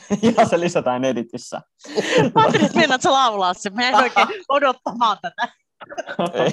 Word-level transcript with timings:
ja 0.36 0.46
se 0.46 0.60
lisätään 0.60 1.04
editissä. 1.04 1.60
Mä 2.34 2.40
ajattelin, 2.40 2.66
että 2.66 2.78
meinaat 2.78 3.02
sä 3.02 3.12
laulaa 3.12 3.54
sen. 3.54 3.74
Mä 3.74 3.88
en 3.88 3.94
oikein 3.94 4.28
odottamaan 4.48 5.16
tätä. 5.22 5.48
ei, 6.34 6.52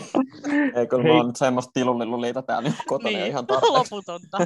ei 0.75 0.87
kun 0.87 1.03
mä 1.03 1.13
oon 1.13 1.27
nyt 1.27 1.35
semmoista 1.35 1.71
tilulliluliita 1.73 2.41
täällä 2.41 2.69
niin 2.69 2.77
kotona 2.87 3.17
niin, 3.17 3.27
ihan 3.27 3.47
tarpeeksi. 3.47 3.71
loputonta. 3.71 4.37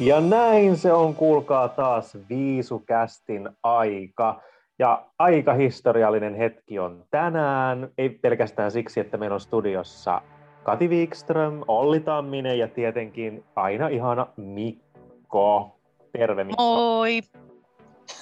Ja 0.00 0.20
näin 0.20 0.76
se 0.76 0.92
on, 0.92 1.14
kuulkaa 1.14 1.68
taas 1.68 2.18
Viisukästin 2.28 3.50
aika. 3.62 4.40
Ja 4.78 5.06
aika 5.18 5.54
historiallinen 5.54 6.34
hetki 6.34 6.78
on 6.78 7.04
tänään, 7.10 7.88
ei 7.98 8.10
pelkästään 8.10 8.70
siksi, 8.70 9.00
että 9.00 9.16
meillä 9.16 9.34
on 9.34 9.40
studiossa 9.40 10.22
Kati 10.62 10.88
Wikström, 10.88 11.60
Olli 11.68 12.00
Tamminen 12.00 12.58
ja 12.58 12.68
tietenkin 12.68 13.44
aina 13.56 13.88
ihana 13.88 14.26
Mikko. 14.36 15.78
Terve 16.12 16.44
Mikko. 16.44 16.62
Moi! 16.62 17.20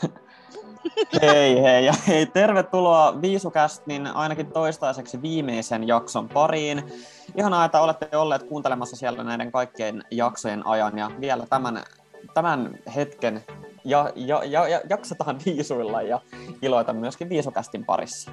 hei 1.23 1.63
hei 1.63 1.85
ja 1.87 1.93
hei, 2.09 2.27
tervetuloa 2.27 3.23
Viisukästin 3.23 4.07
ainakin 4.07 4.47
toistaiseksi 4.47 5.23
viimeisen 5.23 5.89
jakson 5.89 6.29
pariin. 6.29 6.83
Ihanaa, 7.37 7.65
että 7.65 7.81
olette 7.81 8.17
olleet 8.17 8.43
kuuntelemassa 8.43 8.97
siellä 8.97 9.25
näiden 9.25 9.53
kaikkien 9.53 10.05
jaksojen 10.11 10.67
ajan 10.67 10.99
ja 10.99 11.11
vielä 11.21 11.47
tämän, 11.47 11.83
tämän 12.35 12.79
hetken 12.97 13.45
ja, 13.85 14.11
ja, 14.15 14.43
ja, 14.45 14.69
ja 14.69 14.81
jaksetaan 14.91 15.37
viisuilla 15.47 16.03
ja 16.03 16.21
iloita 16.63 16.93
myöskin 16.93 17.29
viisukästin 17.29 17.85
parissa. 17.85 18.31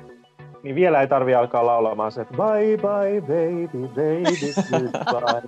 Niin 0.63 0.75
vielä 0.75 1.01
ei 1.01 1.07
tarvi 1.07 1.35
alkaa 1.35 1.65
laulamaan 1.65 2.11
se, 2.11 2.21
että 2.21 2.33
bye 2.33 2.77
bye 2.77 3.21
baby, 3.21 3.87
baby, 3.87 4.89
goodbye. 5.11 5.41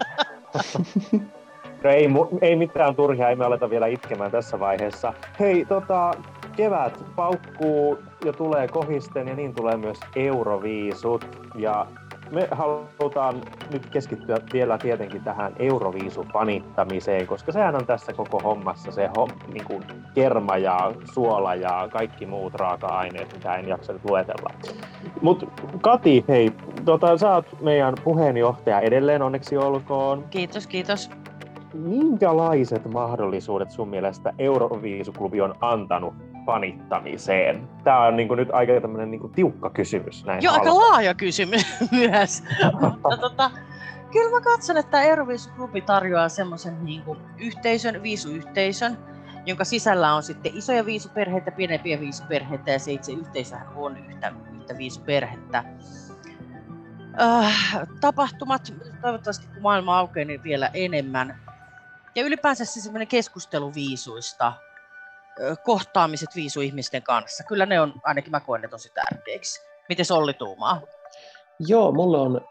no 1.84 1.90
ei, 1.90 2.08
ei 2.42 2.56
mitään 2.56 2.96
turhia, 2.96 3.30
ei 3.30 3.36
me 3.36 3.46
aleta 3.46 3.70
vielä 3.70 3.88
itkemään 3.88 4.32
tässä 4.32 4.60
vaiheessa. 4.60 5.14
Hei, 5.40 5.66
tota, 5.66 6.14
kevät 6.56 7.04
paukkuu 7.16 7.98
ja 8.26 8.34
tulee 8.34 8.68
kohisten 8.68 9.28
ja 9.28 9.36
niin 9.36 9.56
tulee 9.56 9.78
myös 9.78 10.00
Euroviisut. 10.16 11.50
Ja 11.56 11.86
me 12.32 12.48
halutaan 12.52 13.42
nyt 13.72 13.86
keskittyä 13.86 14.38
vielä 14.54 14.78
tietenkin 14.78 15.24
tähän 15.24 15.56
Euroviisu-panittamiseen, 15.60 17.28
koska 17.28 17.52
sehän 17.52 17.76
on 17.76 17.86
tässä 17.86 18.14
koko 18.14 18.40
hommassa 18.40 18.92
se 18.92 19.10
hom, 19.18 19.30
niin 19.54 19.66
kuin 19.66 19.84
kerma 20.16 20.58
ja 20.58 20.94
suola 21.14 21.56
ja 21.56 21.88
kaikki 21.92 22.26
muut 22.26 22.54
raaka-aineet, 22.54 23.34
mitä 23.34 23.56
en 23.56 23.68
jaksa 23.68 23.94
nyt 23.94 24.10
luetella. 24.10 24.54
Mutta 25.22 25.46
Kati, 25.82 26.26
hei, 26.28 26.52
tota, 26.86 27.18
sä 27.18 27.34
oot 27.34 27.62
meidän 27.62 27.96
puheenjohtaja 28.04 28.80
edelleen, 28.80 29.22
onneksi 29.22 29.58
olkoon. 29.58 30.26
Kiitos, 30.30 30.68
kiitos. 30.68 31.10
Minkälaiset 31.74 32.94
mahdollisuudet 32.94 33.72
sun 33.72 33.90
mielestä 33.90 34.34
Euroviisuklubi 34.40 35.42
on 35.42 35.56
antanut 35.62 36.14
fanittamiseen? 36.46 37.70
Tämä 37.84 38.06
on 38.06 38.16
niin 38.16 38.28
kuin 38.28 38.38
nyt 38.38 38.50
aika 38.52 38.82
tämmöinen 38.82 39.12
niin 39.12 39.22
kuin 39.22 39.34
tiukka 39.34 39.70
kysymys. 39.70 40.26
Näin 40.26 40.44
Joo, 40.44 40.54
aika 40.54 40.76
laaja 40.76 41.14
kysymys 41.14 41.66
myös. 41.92 42.44
Mutta 42.82 43.18
tota, 43.18 43.52
kyllä 44.12 44.32
mä 44.32 44.42
katson, 44.42 44.78
että 44.78 45.02
Euroviisuklubi 45.02 45.82
tarjoaa 45.82 46.30
semmoisen 46.30 46.86
niin 46.86 47.02
kuin 47.02 47.20
yhteisön, 47.38 48.04
viisuyhteisön, 48.04 48.98
jonka 49.46 49.64
sisällä 49.64 50.14
on 50.14 50.24
sitten 50.24 50.52
isoja 50.56 50.86
viisuperheitä, 50.86 51.52
pienempiä 51.52 52.00
viisuperheitä 52.00 52.72
ja 52.72 52.80
se 52.80 52.92
itse 52.92 53.12
yhteisöhän 53.12 53.68
on 53.76 53.98
yhtä, 53.98 54.34
yhtä 54.56 54.78
viisuperhettä. 54.78 55.64
Äh, 57.22 57.80
tapahtumat, 58.02 58.74
toivottavasti 59.02 59.48
kun 59.48 59.62
maailma 59.62 59.98
aukeaa, 59.98 60.26
niin 60.26 60.44
vielä 60.44 60.70
enemmän. 60.74 61.40
Ja 62.16 62.24
ylipäänsä 62.24 62.66
se 62.66 62.82
semmoinen 62.82 63.08
keskustelu 63.08 63.74
viisuista, 63.74 64.54
kohtaamiset 65.64 66.30
viisuihmisten 66.36 67.04
kanssa. 67.04 67.44
Kyllä 67.44 67.66
ne 67.66 67.82
on, 67.82 67.94
ainakin 68.04 68.32
mä 68.32 68.40
koen 68.40 68.62
ne 68.62 68.68
tosi 68.68 68.92
tärkeiksi. 68.94 69.62
Miten 69.90 70.06
Olli 70.12 70.34
tuumaa? 70.34 70.82
Joo, 71.60 71.92
mulle 71.92 72.18
on 72.18 72.42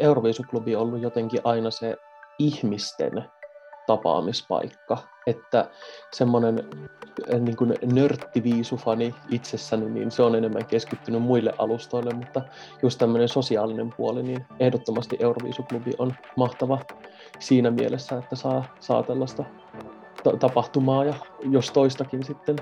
Euroviisuklubi 0.00 0.76
ollut 0.76 1.02
jotenkin 1.02 1.40
aina 1.44 1.70
se 1.70 1.96
ihmisten 2.38 3.24
tapaamispaikka, 3.86 4.98
että 5.26 5.70
semmoinen 6.12 6.70
niin 7.40 7.56
kuin 7.56 7.74
nörttiviisufani 7.92 9.14
itsessäni, 9.30 9.90
niin 9.90 10.10
se 10.10 10.22
on 10.22 10.34
enemmän 10.34 10.66
keskittynyt 10.66 11.22
muille 11.22 11.52
alustoille, 11.58 12.14
mutta 12.14 12.42
just 12.82 12.98
tämmöinen 12.98 13.28
sosiaalinen 13.28 13.92
puoli, 13.96 14.22
niin 14.22 14.46
ehdottomasti 14.60 15.16
Euroviisuklubi 15.20 15.90
on 15.98 16.14
mahtava 16.36 16.78
siinä 17.38 17.70
mielessä, 17.70 18.18
että 18.18 18.36
saa, 18.36 18.64
saa 18.80 19.02
tällaista 19.02 19.44
tapahtumaa 20.38 21.04
ja 21.04 21.14
jos 21.50 21.70
toistakin 21.70 22.24
sitten 22.24 22.56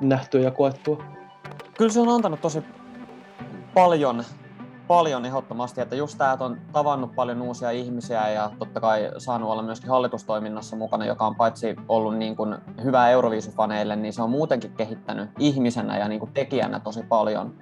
nähtyä 0.00 0.40
ja 0.40 0.50
koettua. 0.50 1.02
Kyllä 1.78 1.92
se 1.92 2.00
on 2.00 2.08
antanut 2.08 2.40
tosi 2.40 2.62
paljon, 3.74 4.24
paljon 4.86 5.24
ehdottomasti, 5.24 5.80
että 5.80 5.96
just 5.96 6.18
tämä, 6.18 6.32
että 6.32 6.44
on 6.44 6.58
tavannut 6.72 7.14
paljon 7.14 7.42
uusia 7.42 7.70
ihmisiä 7.70 8.28
ja 8.28 8.50
totta 8.58 8.80
kai 8.80 9.10
saanut 9.18 9.50
olla 9.50 9.62
myöskin 9.62 9.90
hallitustoiminnassa 9.90 10.76
mukana, 10.76 11.04
joka 11.04 11.26
on 11.26 11.36
paitsi 11.36 11.76
ollut 11.88 12.16
niin 12.16 12.36
kuin 12.36 12.56
hyvä 12.84 13.08
Euroviisufaneille, 13.08 13.96
niin 13.96 14.12
se 14.12 14.22
on 14.22 14.30
muutenkin 14.30 14.72
kehittänyt 14.72 15.30
ihmisenä 15.38 15.98
ja 15.98 16.08
niin 16.08 16.20
kuin 16.20 16.32
tekijänä 16.32 16.80
tosi 16.80 17.02
paljon 17.02 17.54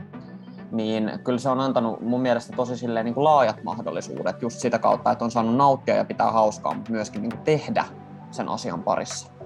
niin 0.72 1.10
kyllä 1.25 1.38
se 1.38 1.48
on 1.48 1.60
antanut 1.60 2.00
mun 2.00 2.20
mielestä 2.20 2.56
tosi 2.56 2.76
silleen 2.76 3.04
niin 3.04 3.14
kuin 3.14 3.25
laajat 3.25 3.62
mahdollisuudet 3.62 4.42
just 4.42 4.58
sitä 4.58 4.78
kautta, 4.78 5.12
että 5.12 5.25
on 5.25 5.31
saanut 5.31 5.56
nauttia 5.56 5.97
ja 5.97 6.04
pitää 6.04 6.31
hauskaa, 6.31 6.75
mutta 6.75 6.92
myöskin 6.92 7.22
niin 7.22 7.31
kuin 7.31 7.42
tehdä 7.42 7.84
sen 8.31 8.48
asian 8.48 8.82
parissa. 8.82 9.38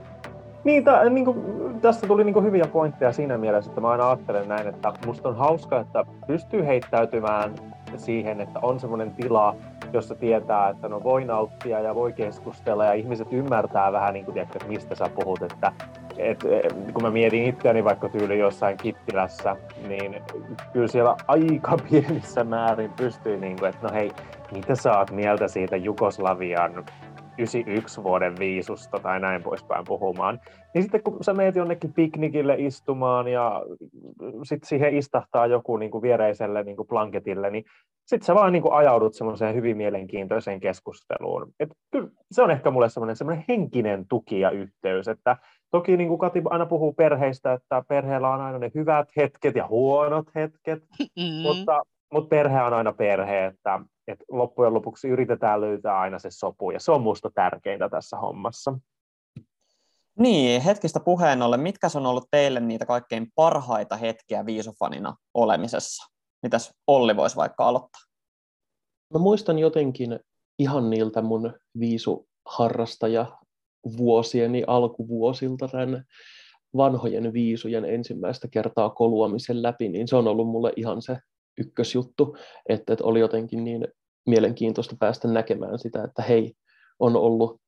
Niin, 0.65 0.85
ta, 0.85 1.05
niin 1.05 1.25
kuin, 1.25 1.41
tästä 1.81 2.07
tuli 2.07 2.25
niin 2.25 2.35
kuin 2.35 2.45
hyviä 2.45 2.65
pointteja 2.73 3.13
siinä 3.13 3.39
mielessä, 3.39 3.71
että 3.71 3.81
mä 3.81 3.91
aina 3.91 4.09
ajattelen 4.09 4.49
näin, 4.49 4.67
että 4.67 4.93
musta 5.07 5.29
on 5.29 5.37
hauska, 5.37 5.81
että 5.81 6.05
pystyy 6.27 6.67
heittäytymään 6.67 7.55
siihen, 7.97 8.41
että 8.41 8.59
on 8.63 8.81
semmoinen 8.81 9.11
tila, 9.11 9.57
jossa 9.93 10.15
tietää, 10.15 10.69
että 10.69 10.89
no 10.89 11.03
voi 11.03 11.25
nauttia 11.25 11.81
ja 11.81 11.95
voi 11.95 12.13
keskustella 12.13 12.85
ja 12.85 12.93
ihmiset 12.93 13.29
ymmärtää 13.33 13.93
vähän, 13.93 14.15
niin 14.15 14.25
kuin, 14.25 14.33
tiedätkö, 14.33 14.59
että 14.59 14.69
mistä 14.69 14.95
sä 14.95 15.11
puhut, 15.15 15.43
että 15.43 15.73
et, 16.19 16.45
kun 16.93 17.03
mä 17.03 17.11
mietin 17.11 17.45
itseäni 17.45 17.85
vaikka 17.85 18.09
tyyli 18.09 18.39
jossain 18.39 18.77
Kittilässä, 18.77 19.57
niin 19.89 20.23
kyllä 20.73 20.89
siellä 20.89 21.17
aika 21.29 21.77
pienissä 21.91 22.45
määrin 22.45 22.93
pystyy, 22.97 23.37
niin 23.37 23.59
kuin, 23.59 23.69
että 23.69 23.87
no 23.87 23.95
hei, 23.95 24.13
mitä 24.53 24.75
sä 24.75 24.99
oot 24.99 25.11
mieltä 25.11 25.49
siitä 25.49 25.77
Jugoslavian 25.77 26.85
91 27.39 28.03
vuoden 28.03 28.39
viisusta 28.39 28.99
tai 28.99 29.21
näin 29.21 29.43
poispäin 29.43 29.85
puhumaan. 29.85 30.41
Niin 30.75 30.83
sitten 30.83 31.03
kun 31.03 31.25
sä 31.25 31.35
meet 31.35 31.57
jonnekin 31.57 31.93
piknikille 31.93 32.55
istumaan 32.59 33.29
ja 33.29 33.63
sitten 34.43 34.69
siihen 34.69 34.97
istahtaa 34.97 35.47
joku 35.47 35.77
niin 35.77 35.91
kuin 35.91 36.03
viereiselle 36.03 36.63
niin 36.63 36.77
kuin 36.77 36.89
blanketille, 36.89 37.51
niin 37.51 37.65
sitten 38.07 38.27
sä 38.27 38.35
vaan 38.35 38.53
niin 38.53 38.63
kuin 38.63 38.75
ajaudut 38.75 39.15
semmoiseen 39.15 39.55
hyvin 39.55 39.77
mielenkiintoiseen 39.77 40.61
keskusteluun. 40.61 41.53
Et 41.61 41.71
kyllä 41.91 42.09
se 42.33 42.43
on 42.43 42.51
ehkä 42.51 42.71
mulle 42.71 42.89
semmoinen, 42.89 43.17
semmoinen 43.17 43.45
henkinen 43.49 44.07
tuki 44.09 44.41
ja 44.41 44.51
yhteys, 44.51 45.09
että 45.09 45.37
toki 45.71 45.97
niin 45.97 46.09
kuin 46.09 46.19
Kati 46.19 46.43
aina 46.45 46.67
puhuu 46.67 46.93
perheistä, 46.93 47.53
että 47.53 47.83
perheellä 47.89 48.31
on 48.31 48.41
aina 48.41 48.59
ne 48.59 48.71
hyvät 48.75 49.09
hetket 49.17 49.57
ja 49.57 49.67
huonot 49.69 50.27
hetket, 50.35 50.83
mm-hmm. 50.99 51.43
mutta, 51.43 51.83
mutta 52.13 52.29
perhe 52.29 52.63
on 52.63 52.73
aina 52.73 52.93
perhe, 52.93 53.47
että 53.47 53.81
että 54.09 54.25
loppujen 54.31 54.75
lopuksi 54.75 55.09
yritetään 55.09 55.61
löytää 55.61 56.01
aina 56.01 56.19
se 56.19 56.31
sopu, 56.31 56.71
ja 56.71 56.81
se 56.81 56.93
on 56.93 57.03
musta 57.03 57.31
tärkeintä 57.35 57.89
tässä 57.89 58.17
hommassa. 58.17 58.79
Niin, 60.19 60.63
hetkistä 60.63 61.01
puheen 61.01 61.43
ollen, 61.43 61.61
mitkä 61.61 61.89
on 61.95 62.07
ollut 62.07 62.29
teille 62.31 62.61
niitä 62.61 62.87
kaikkein 62.87 63.27
parhaita 63.35 63.97
hetkiä 63.97 64.47
viisufanina 64.47 65.17
olemisessa? 65.35 66.13
Mitäs 66.43 66.75
Olli 66.87 67.17
voisi 67.17 67.37
vaikka 67.37 67.69
aloittaa? 67.69 68.01
Mä 69.15 69.19
muistan 69.19 69.59
jotenkin 69.59 70.21
ihan 70.59 70.91
niiltä 70.91 71.23
mun 71.23 71.55
viisuharrastaja 71.79 73.27
vuosieni 73.97 74.65
alkuvuosilta 74.67 75.69
tämän 75.69 76.05
vanhojen 76.77 77.33
viisujen 77.33 77.85
ensimmäistä 77.85 78.49
kertaa 78.49 78.91
koluamisen 78.91 79.63
läpi, 79.63 79.89
niin 79.89 80.09
se 80.09 80.17
on 80.17 80.29
ollut 80.29 80.49
mulle 80.49 80.73
ihan 80.77 81.03
se 81.03 81.19
ykkösjuttu, 81.59 82.37
että, 82.69 82.93
että 82.93 83.05
oli 83.05 83.21
jotenkin 83.21 83.65
niin 83.65 83.89
mielenkiintoista 84.27 84.97
päästä 84.99 85.29
näkemään 85.29 85.79
sitä, 85.79 86.05
että 86.05 86.23
hei, 86.23 86.55
on 86.99 87.17
ollut 87.17 87.61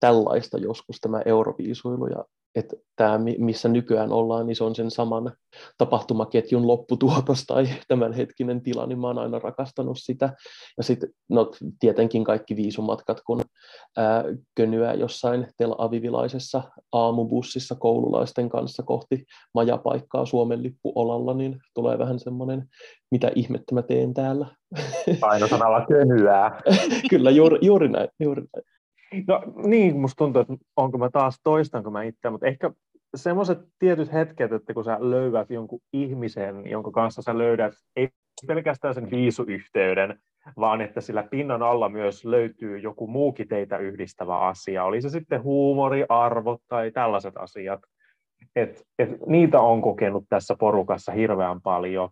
tällaista 0.00 0.58
joskus 0.58 0.96
tämä 1.00 1.22
euroviisuilu 1.24 2.06
ja, 2.06 2.24
että 2.56 2.76
tämä, 2.96 3.18
missä 3.38 3.68
nykyään 3.68 4.12
ollaan, 4.12 4.46
niin 4.46 4.56
se 4.56 4.64
on 4.64 4.74
sen 4.74 4.90
saman 4.90 5.32
tapahtumaketjun 5.78 6.66
lopputuotos 6.66 7.44
tai 7.46 7.68
tämänhetkinen 7.88 8.62
tila, 8.62 8.86
niin 8.86 9.00
mä 9.00 9.06
oon 9.06 9.18
aina 9.18 9.38
rakastanut 9.38 9.98
sitä. 10.00 10.32
Ja 10.76 10.82
sitten 10.82 11.08
no, 11.28 11.50
tietenkin 11.80 12.24
kaikki 12.24 12.56
viisumatkat, 12.56 13.20
kun 13.26 13.40
ää, 13.96 14.24
könyää 14.54 14.94
jossain 14.94 15.46
Tel 15.56 15.74
Avivilaisessa 15.78 16.62
aamubussissa 16.92 17.74
koululaisten 17.74 18.48
kanssa 18.48 18.82
kohti 18.82 19.24
majapaikkaa 19.54 20.26
Suomen 20.26 20.62
lippuolalla, 20.62 21.34
niin 21.34 21.58
tulee 21.74 21.98
vähän 21.98 22.18
semmoinen, 22.18 22.68
mitä 23.10 23.30
ihmettä 23.34 23.74
mä 23.74 23.82
teen 23.82 24.14
täällä. 24.14 24.46
Aina 25.22 25.48
sanalla 25.48 25.86
könyää. 25.86 26.60
Kyllä, 27.10 27.30
juuri, 27.30 27.58
juuri 27.62 27.88
näin. 27.88 28.08
Juuri 28.20 28.42
näin. 28.42 28.75
No 29.28 29.42
niin, 29.66 29.96
musta 29.96 30.18
tuntuu, 30.18 30.42
että 30.42 30.54
onko 30.76 30.98
mä 30.98 31.10
taas 31.10 31.40
toistanko 31.42 31.90
mä 31.90 32.02
itse, 32.02 32.30
mutta 32.30 32.46
ehkä 32.46 32.70
semmoiset 33.16 33.58
tietyt 33.78 34.12
hetket, 34.12 34.52
että 34.52 34.74
kun 34.74 34.84
sä 34.84 34.96
löydät 35.00 35.50
jonkun 35.50 35.80
ihmisen, 35.92 36.70
jonka 36.70 36.90
kanssa 36.90 37.22
sä 37.22 37.38
löydät 37.38 37.74
ei 37.96 38.08
pelkästään 38.46 38.94
sen 38.94 39.10
viisuyhteyden, 39.10 40.18
vaan 40.56 40.80
että 40.80 41.00
sillä 41.00 41.22
pinnan 41.22 41.62
alla 41.62 41.88
myös 41.88 42.24
löytyy 42.24 42.78
joku 42.78 43.06
muukin 43.06 43.48
teitä 43.48 43.78
yhdistävä 43.78 44.38
asia. 44.38 44.84
Oli 44.84 45.02
se 45.02 45.08
sitten 45.08 45.42
huumori, 45.42 46.04
arvot 46.08 46.60
tai 46.68 46.90
tällaiset 46.90 47.36
asiat. 47.36 47.80
Et, 48.56 48.82
et 48.98 49.10
niitä 49.26 49.60
on 49.60 49.82
kokenut 49.82 50.24
tässä 50.28 50.54
porukassa 50.58 51.12
hirveän 51.12 51.60
paljon. 51.60 52.08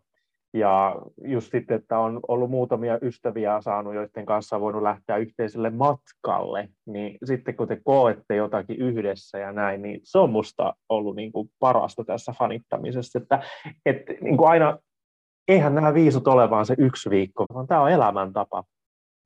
Ja 0.55 0.97
just 1.25 1.51
sitten, 1.51 1.77
että 1.77 1.99
on 1.99 2.21
ollut 2.29 2.51
muutamia 2.51 2.99
ystäviä 3.03 3.61
saanut, 3.61 3.95
joiden 3.95 4.27
kanssa 4.27 4.57
on 4.57 4.63
voinut 4.63 4.83
lähteä 4.83 5.17
yhteiselle 5.17 5.71
matkalle, 5.71 6.69
niin 6.87 7.19
sitten 7.25 7.57
kun 7.57 7.69
te 7.69 7.81
koette 7.85 8.37
jotakin 8.37 8.77
yhdessä 8.79 9.39
ja 9.39 9.53
näin, 9.53 9.83
niin 9.83 10.01
se 10.05 10.19
on 10.19 10.31
musta 10.31 10.75
ollut 10.89 11.17
niin 11.17 11.33
kuin 11.33 11.51
parasta 11.59 12.05
tässä 12.05 12.33
fanittamisessa, 12.39 13.19
että, 13.19 13.43
että 13.87 14.13
niin 14.21 14.37
kuin 14.37 14.49
aina, 14.49 14.79
eihän 15.49 15.75
nämä 15.75 15.95
viisut 15.95 16.29
ole 16.29 16.51
vaan 16.51 16.67
se 16.67 16.75
yksi 16.79 17.11
viikko, 17.11 17.45
vaan 17.55 17.67
tämä 17.67 17.81
on 17.81 17.91
elämäntapa. 17.91 18.65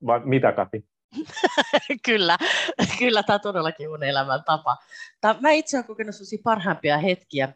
Vai 0.07 0.21
mitä 0.25 0.53
Kati? 0.53 0.85
kyllä, 2.07 2.37
kyllä 2.99 3.23
tämä 3.23 3.39
todellakin 3.39 3.91
on 3.91 4.03
elämäntapa. 4.03 4.77
Tämä, 5.21 5.35
mä 5.41 5.51
itse 5.51 5.77
olen 5.77 5.87
kokenut 5.87 6.15
parhaimpia 6.45 6.99
hetkiä 6.99 7.53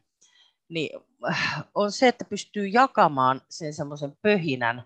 niin 0.73 0.91
on 1.75 1.93
se, 1.93 2.09
että 2.09 2.25
pystyy 2.25 2.67
jakamaan 2.67 3.41
sen 3.49 3.75
semmoisen 3.75 4.17
pöhinän. 4.23 4.83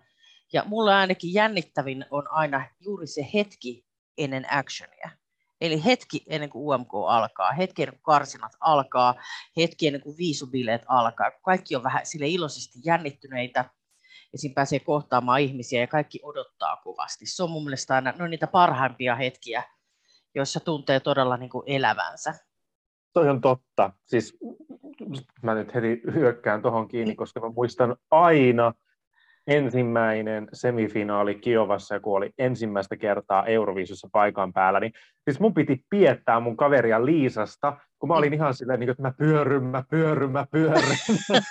Ja 0.53 0.63
mulle 0.65 0.93
ainakin 0.93 1.33
jännittävin 1.33 2.05
on 2.11 2.31
aina 2.31 2.65
juuri 2.79 3.07
se 3.07 3.27
hetki 3.33 3.85
ennen 4.17 4.53
actionia. 4.53 5.09
Eli 5.61 5.85
hetki 5.85 6.23
ennen 6.27 6.49
kuin 6.49 6.63
UMK 6.63 6.93
alkaa, 7.07 7.51
hetki 7.51 7.83
ennen 7.83 7.95
kuin 7.95 8.03
karsinat 8.03 8.51
alkaa, 8.59 9.15
hetki 9.57 9.87
ennen 9.87 10.01
kuin 10.01 10.17
viisubileet 10.17 10.81
alkaa. 10.87 11.31
Kaikki 11.31 11.75
on 11.75 11.83
vähän 11.83 12.05
sille 12.05 12.27
iloisesti 12.27 12.79
jännittyneitä 12.85 13.65
ja 14.33 14.39
siinä 14.39 14.53
pääsee 14.53 14.79
kohtaamaan 14.79 15.41
ihmisiä 15.41 15.81
ja 15.81 15.87
kaikki 15.87 16.19
odottaa 16.23 16.77
kovasti. 16.77 17.25
Se 17.25 17.43
on 17.43 17.51
mun 17.51 17.63
mielestä 17.63 17.95
aina 17.95 18.13
no, 18.17 18.27
niitä 18.27 18.47
parhaimpia 18.47 19.15
hetkiä, 19.15 19.63
joissa 20.35 20.59
tuntee 20.59 20.99
todella 20.99 21.37
niin 21.37 21.49
kuin 21.49 21.63
elävänsä. 21.67 22.33
Toi 23.13 23.29
on 23.29 23.41
totta. 23.41 23.91
Siis 24.05 24.37
mä 25.41 25.55
nyt 25.55 25.75
heti 25.75 26.01
hyökkään 26.13 26.61
tuohon 26.61 26.87
kiinni, 26.87 27.13
mm. 27.13 27.17
koska 27.17 27.39
mä 27.39 27.49
muistan 27.55 27.95
aina 28.11 28.73
ensimmäinen 29.47 30.47
semifinaali 30.53 31.35
Kiovassa, 31.35 31.99
kun 31.99 32.17
oli 32.17 32.31
ensimmäistä 32.37 32.97
kertaa 32.97 33.45
Euroviisussa 33.45 34.09
paikan 34.11 34.53
päällä, 34.53 34.79
niin 34.79 34.93
siis 35.23 35.39
mun 35.39 35.53
piti 35.53 35.85
piettää 35.89 36.39
mun 36.39 36.57
kaveria 36.57 37.05
Liisasta, 37.05 37.77
kun 37.99 38.09
mä 38.09 38.15
olin 38.15 38.33
ihan 38.33 38.53
silleen, 38.53 38.79
niin 38.79 38.89
että 38.89 39.03
mä 39.03 39.13
pyörryn, 39.17 39.63
mä 39.63 39.83
pyörryn, 39.89 40.31
mä 40.31 40.45
pyörryn. 40.51 40.97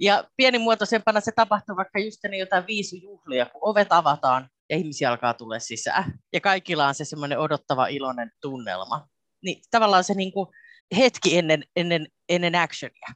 Ja 0.00 0.24
pienimuotoisempana 0.36 1.20
se 1.20 1.32
tapahtuu 1.32 1.76
vaikka 1.76 1.98
just 1.98 2.24
ennen 2.24 2.40
jotain 2.40 2.66
viisujuhlia, 2.66 3.46
kun 3.46 3.60
ovet 3.64 3.88
avataan 3.90 4.48
ja 4.70 4.76
ihmisiä 4.76 5.10
alkaa 5.10 5.34
tulla 5.34 5.58
sisään. 5.58 6.04
Ja 6.32 6.40
kaikilla 6.40 6.86
on 6.86 6.94
se 6.94 7.04
semmoinen 7.04 7.38
odottava 7.38 7.86
iloinen 7.86 8.30
tunnelma. 8.40 9.08
Niin 9.44 9.62
tavallaan 9.70 10.04
se 10.04 10.14
niin 10.14 10.32
kuin 10.32 10.48
hetki 10.96 11.38
ennen, 11.38 11.64
ennen, 11.76 12.06
ennen 12.28 12.54
actionia. 12.54 13.08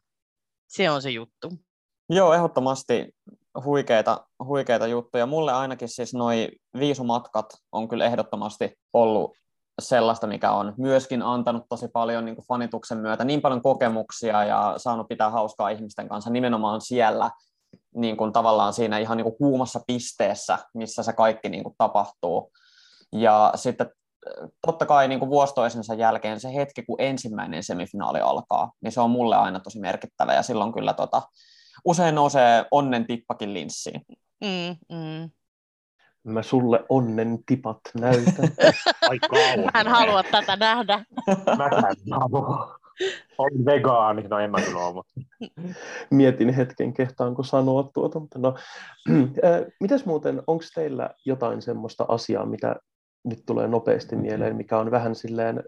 Se 0.69 0.91
on 0.91 1.03
se 1.03 1.11
juttu. 1.11 1.53
Joo, 2.11 2.33
ehdottomasti 2.35 3.15
huikeita, 3.65 4.27
huikeita 4.45 4.87
juttuja. 4.87 5.27
Mulle 5.27 5.53
ainakin 5.53 5.89
siis 5.89 6.15
noi 6.15 6.49
viisumatkat 6.79 7.47
on 7.73 7.89
kyllä 7.89 8.05
ehdottomasti 8.05 8.79
ollut 8.93 9.37
sellaista, 9.81 10.27
mikä 10.27 10.51
on 10.53 10.75
myöskin 10.77 11.23
antanut 11.23 11.65
tosi 11.69 11.89
paljon 11.89 12.25
niin 12.25 12.37
fanituksen 12.49 12.99
myötä 12.99 13.25
niin 13.25 13.41
paljon 13.43 13.63
kokemuksia 13.63 14.45
ja 14.45 14.75
saanut 14.77 15.09
pitää 15.09 15.31
hauskaa 15.31 15.69
ihmisten 15.69 16.09
kanssa 16.09 16.31
nimenomaan 16.31 16.81
siellä 16.81 17.31
niin 17.95 18.17
kuin 18.17 18.33
tavallaan 18.33 18.73
siinä 18.73 18.99
ihan 18.99 19.17
niin 19.17 19.25
kuin 19.25 19.37
kuumassa 19.39 19.81
pisteessä, 19.87 20.59
missä 20.75 21.03
se 21.03 21.13
kaikki 21.13 21.49
niin 21.49 21.63
kuin 21.63 21.75
tapahtuu. 21.79 22.53
Ja 23.13 23.53
sitten 23.55 23.91
totta 24.67 24.87
kai 24.87 25.09
niin 25.09 25.19
kuin 25.19 25.31
vuosi 25.31 25.55
toisensa 25.55 25.95
jälkeen 25.95 26.41
se 26.41 26.55
hetki, 26.55 26.83
kun 26.83 27.01
ensimmäinen 27.01 27.63
semifinaali 27.63 28.21
alkaa, 28.21 28.73
niin 28.81 28.93
se 28.93 29.01
on 29.01 29.11
mulle 29.11 29.37
aina 29.37 29.61
tosi 29.61 29.81
merkittävä 29.81 30.35
ja 30.35 30.43
silloin 30.43 30.73
kyllä 30.73 30.93
tota, 30.93 31.23
usein 31.85 32.15
nousee 32.15 32.65
onnen 32.71 33.07
tippakin 33.07 33.55
linssiin. 33.55 34.01
Mm, 34.41 34.97
mm. 34.97 35.31
Mä 36.25 36.43
sulle 36.43 36.85
onnen 36.89 37.39
tipat 37.47 37.81
näytän. 38.01 38.35
Mä 39.73 39.81
en 39.81 39.89
halua 39.89 40.23
tätä 40.23 40.57
nähdä. 40.57 41.05
Mä 41.57 41.67
en 41.67 42.21
halua. 42.21 42.79
Olen 43.39 43.65
vegaani, 43.65 44.23
no 44.23 44.39
en 44.39 44.51
mä 44.51 44.61
kyllä 44.61 44.81
ole. 44.81 45.05
Mietin 46.11 46.55
hetken, 46.55 46.93
kehtaanko 46.93 47.43
sanoa 47.43 47.91
tuota, 47.95 48.21
mutta 48.21 48.39
no. 48.39 48.55
Mitäs 49.81 50.05
muuten, 50.05 50.43
onko 50.47 50.65
teillä 50.75 51.11
jotain 51.25 51.63
semmoista 51.63 52.05
asiaa, 52.09 52.47
mitä 52.47 52.77
nyt 53.25 53.43
tulee 53.47 53.69
nopeasti 53.69 54.17
mieleen, 54.17 54.57
mikä 54.57 54.79
on 54.79 54.91
vähän 54.91 55.15
silleen, 55.15 55.65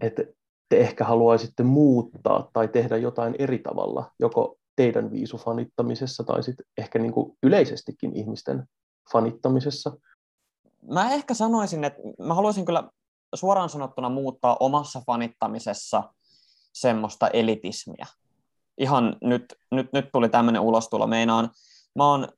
että 0.00 0.22
te 0.68 0.80
ehkä 0.80 1.04
haluaisitte 1.04 1.62
muuttaa 1.62 2.50
tai 2.52 2.68
tehdä 2.68 2.96
jotain 2.96 3.34
eri 3.38 3.58
tavalla, 3.58 4.12
joko 4.18 4.58
teidän 4.76 5.10
viisufanittamisessa 5.10 6.24
tai 6.24 6.42
sitten 6.42 6.66
ehkä 6.78 6.98
niin 6.98 7.12
kuin 7.12 7.36
yleisestikin 7.42 8.16
ihmisten 8.16 8.64
fanittamisessa? 9.12 9.96
Mä 10.90 11.12
ehkä 11.12 11.34
sanoisin, 11.34 11.84
että 11.84 12.02
mä 12.18 12.34
haluaisin 12.34 12.64
kyllä 12.64 12.90
suoraan 13.34 13.68
sanottuna 13.68 14.08
muuttaa 14.08 14.56
omassa 14.60 15.02
fanittamisessa 15.06 16.02
semmoista 16.72 17.28
elitismiä. 17.28 18.06
Ihan 18.78 19.16
nyt, 19.22 19.44
nyt, 19.70 19.92
nyt 19.92 20.08
tuli 20.12 20.28
tämmöinen 20.28 20.62
ulostulo. 20.62 21.06
Meinaan, 21.06 21.50
mä 21.96 22.10
oon 22.10 22.28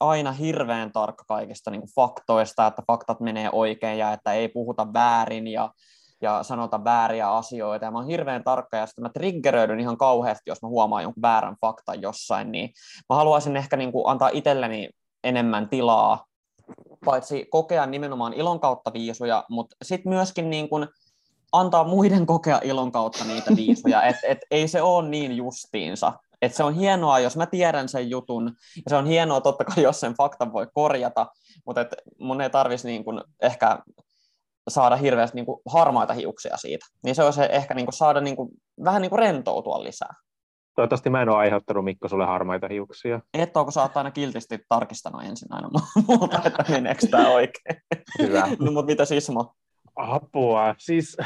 aina 0.00 0.32
hirveän 0.32 0.92
tarkka 0.92 1.24
kaikista 1.28 1.70
niin 1.70 1.80
kuin 1.80 1.94
faktoista, 1.94 2.66
että 2.66 2.82
faktat 2.86 3.20
menee 3.20 3.48
oikein 3.52 3.98
ja 3.98 4.12
että 4.12 4.32
ei 4.32 4.48
puhuta 4.48 4.92
väärin 4.92 5.46
ja, 5.46 5.70
ja 6.22 6.42
sanota 6.42 6.84
vääriä 6.84 7.30
asioita. 7.30 7.84
Ja 7.84 7.90
mä 7.90 7.98
oon 7.98 8.06
hirveän 8.06 8.44
tarkka 8.44 8.76
ja 8.76 8.86
sitten 8.86 9.02
mä 9.02 9.08
triggeröidyn 9.08 9.80
ihan 9.80 9.96
kauheasti, 9.96 10.50
jos 10.50 10.62
mä 10.62 10.68
huomaan 10.68 11.02
jonkun 11.02 11.22
väärän 11.22 11.56
faktan 11.60 12.02
jossain. 12.02 12.52
Niin 12.52 12.70
mä 13.08 13.16
haluaisin 13.16 13.56
ehkä 13.56 13.76
niin 13.76 13.92
kuin 13.92 14.08
antaa 14.08 14.30
itselleni 14.32 14.88
enemmän 15.24 15.68
tilaa, 15.68 16.24
paitsi 17.04 17.46
kokea 17.50 17.86
nimenomaan 17.86 18.32
ilon 18.32 18.60
kautta 18.60 18.92
viisuja, 18.92 19.44
mutta 19.48 19.76
sitten 19.82 20.12
myöskin 20.12 20.50
niin 20.50 20.68
kuin 20.68 20.88
antaa 21.52 21.84
muiden 21.84 22.26
kokea 22.26 22.60
ilon 22.64 22.92
kautta 22.92 23.24
niitä 23.24 23.56
viisuja, 23.56 24.02
että 24.02 24.26
et 24.28 24.38
ei 24.50 24.68
se 24.68 24.82
ole 24.82 25.08
niin 25.08 25.36
justiinsa. 25.36 26.12
Et 26.44 26.54
se 26.54 26.64
on 26.64 26.74
hienoa, 26.74 27.18
jos 27.18 27.36
mä 27.36 27.46
tiedän 27.46 27.88
sen 27.88 28.10
jutun, 28.10 28.52
ja 28.76 28.82
se 28.88 28.96
on 28.96 29.06
hienoa 29.06 29.40
totta 29.40 29.64
kai, 29.64 29.84
jos 29.84 30.00
sen 30.00 30.14
faktan 30.14 30.52
voi 30.52 30.66
korjata, 30.74 31.26
mutta 31.66 31.80
et 31.80 31.94
mun 32.20 32.40
ei 32.40 32.50
tarvitsisi 32.50 32.88
niin 32.88 33.04
kuin 33.04 33.20
ehkä 33.42 33.78
saada 34.68 34.96
hirveästi 34.96 35.36
niin 35.36 35.46
kuin 35.46 35.60
harmaita 35.66 36.12
hiuksia 36.14 36.56
siitä. 36.56 36.86
Niin 37.04 37.14
se 37.14 37.24
olisi 37.24 37.40
ehkä 37.50 37.74
niin 37.74 37.86
kuin 37.86 37.94
saada 37.94 38.20
niin 38.20 38.36
kuin, 38.36 38.50
vähän 38.84 39.02
niin 39.02 39.10
kuin 39.10 39.18
rentoutua 39.18 39.82
lisää. 39.82 40.14
Toivottavasti 40.76 41.10
mä 41.10 41.22
en 41.22 41.28
ole 41.28 41.36
aiheuttanut 41.36 41.84
Mikko 41.84 42.08
sulle 42.08 42.26
harmaita 42.26 42.68
hiuksia. 42.68 43.20
Et 43.34 43.56
ole, 43.56 43.64
kun 43.64 43.72
sä 43.72 43.82
oot 43.82 43.96
aina 43.96 44.10
kiltisti 44.10 44.58
tarkistanut 44.68 45.22
ensin 45.22 45.52
aina 45.52 45.68
muuta, 46.08 46.42
että 46.46 46.64
meneekö 46.68 47.06
tämä 47.06 47.28
oikein. 47.28 47.82
Hyvä. 48.18 48.48
no, 48.60 48.72
mutta 48.72 48.92
mitä 48.92 49.04
Sismo? 49.04 49.54
Apua. 49.96 50.74
Siis 50.78 51.16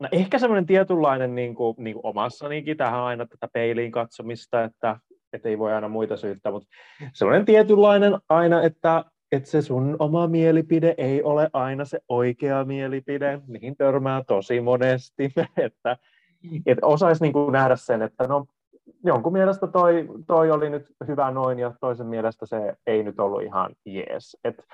No 0.00 0.08
ehkä 0.12 0.38
semmoinen 0.38 0.66
tietynlainen 0.66 1.34
niin 1.34 1.54
kuin, 1.54 1.74
niin 1.78 1.94
kuin 1.94 2.06
omassanikin, 2.06 2.76
tähän 2.76 3.00
aina 3.00 3.26
tätä 3.26 3.48
peiliin 3.52 3.92
katsomista, 3.92 4.64
että, 4.64 4.96
että 5.32 5.48
ei 5.48 5.58
voi 5.58 5.72
aina 5.72 5.88
muita 5.88 6.16
syyttää, 6.16 6.52
mutta 6.52 6.68
semmoinen 7.12 7.44
tietynlainen 7.44 8.18
aina, 8.28 8.62
että, 8.62 9.04
että 9.32 9.50
se 9.50 9.62
sun 9.62 9.96
oma 9.98 10.26
mielipide 10.26 10.94
ei 10.98 11.22
ole 11.22 11.50
aina 11.52 11.84
se 11.84 12.00
oikea 12.08 12.64
mielipide, 12.64 13.40
mihin 13.46 13.76
törmää 13.76 14.22
tosi 14.26 14.60
monesti, 14.60 15.32
että, 15.66 15.96
että 16.66 16.86
osaisi 16.86 17.22
niin 17.24 17.52
nähdä 17.52 17.76
sen, 17.76 18.02
että 18.02 18.26
no 18.26 18.46
jonkun 19.04 19.32
mielestä 19.32 19.66
toi, 19.66 20.08
toi 20.26 20.50
oli 20.50 20.70
nyt 20.70 20.86
hyvä 21.08 21.30
noin 21.30 21.58
ja 21.58 21.74
toisen 21.80 22.06
mielestä 22.06 22.46
se 22.46 22.74
ei 22.86 23.02
nyt 23.02 23.20
ollut 23.20 23.42
ihan 23.42 23.70
jees. 23.86 24.36
Et 24.44 24.66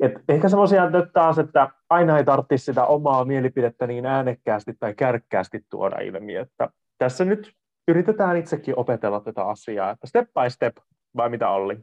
Et 0.00 0.12
ehkä 0.28 0.48
semmoisia 0.48 0.90
nyt 0.90 1.12
taas, 1.12 1.38
että 1.38 1.70
aina 1.90 2.18
ei 2.18 2.24
tarvitsisi 2.24 2.64
sitä 2.64 2.84
omaa 2.86 3.24
mielipidettä 3.24 3.86
niin 3.86 4.06
äänekkäästi 4.06 4.72
tai 4.80 4.94
kärkkäästi 4.94 5.60
tuoda 5.70 5.98
ilmi, 5.98 6.34
että 6.34 6.68
tässä 6.98 7.24
nyt 7.24 7.52
yritetään 7.88 8.36
itsekin 8.36 8.78
opetella 8.78 9.20
tätä 9.20 9.44
asiaa, 9.44 9.90
että 9.90 10.06
step 10.06 10.28
by 10.28 10.50
step, 10.50 10.76
vai 11.16 11.28
mitä 11.28 11.50
Olli? 11.50 11.78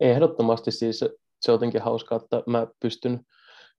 Ehdottomasti 0.00 0.70
siis 0.70 1.04
se 1.40 1.52
on 1.52 1.54
jotenkin 1.54 1.82
hauskaa, 1.82 2.18
että 2.22 2.42
mä 2.46 2.66
pystyn 2.80 3.20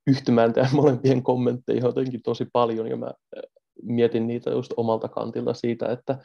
yhtymään 0.08 0.54
tähän 0.54 0.76
molempien 0.76 1.24
kommentteihin 1.24 1.84
jotenkin 1.84 2.22
tosi 2.22 2.46
paljon, 2.54 2.88
ja 2.88 2.98
mä 2.98 3.12
mietin 3.84 4.28
niitä 4.28 4.50
just 4.50 4.74
omalta 4.78 5.08
kantilta 5.08 5.54
siitä, 5.54 5.92
että, 5.92 6.18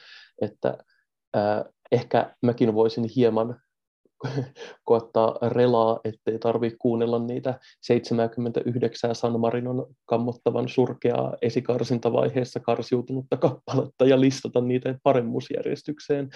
että 0.42 0.78
äh, 1.36 1.64
ehkä 1.92 2.34
mäkin 2.42 2.74
voisin 2.74 3.04
hieman 3.16 3.60
koettaa 4.84 5.38
relaa, 5.42 6.00
ettei 6.04 6.38
tarvitse 6.38 6.76
kuunnella 6.80 7.18
niitä 7.18 7.60
79 7.80 9.14
San 9.14 9.40
Marinon 9.40 9.86
kammottavan 10.04 10.68
surkeaa 10.68 11.36
esikarsintavaiheessa 11.42 12.60
karsiutunutta 12.60 13.36
kappaletta 13.36 14.04
ja 14.04 14.20
listata 14.20 14.60
niitä 14.60 14.98
paremmuusjärjestykseen. 15.02 16.30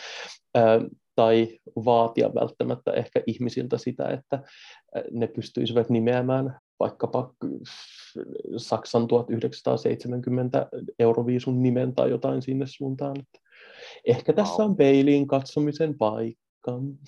Tai 1.15 1.59
vaatia 1.85 2.35
välttämättä 2.35 2.93
ehkä 2.93 3.23
ihmisiltä 3.27 3.79
sitä, 3.79 4.09
että 4.09 4.43
ne 5.11 5.27
pystyisivät 5.27 5.91
nimeämään 5.91 6.59
vaikkapa 6.81 7.35
Saksan 8.57 9.09
1970 9.09 10.69
Euroviisun 10.99 11.63
nimen 11.63 11.95
tai 11.95 12.11
jotain 12.11 12.43
sinne 12.43 12.65
suuntaan. 12.69 13.17
Ehkä 14.07 14.33
tässä 14.33 14.65
on 14.65 14.77
peiliin 14.77 15.27
katsomisen 15.27 15.99
paikka 15.99 16.46
paikkaan. 16.67 16.99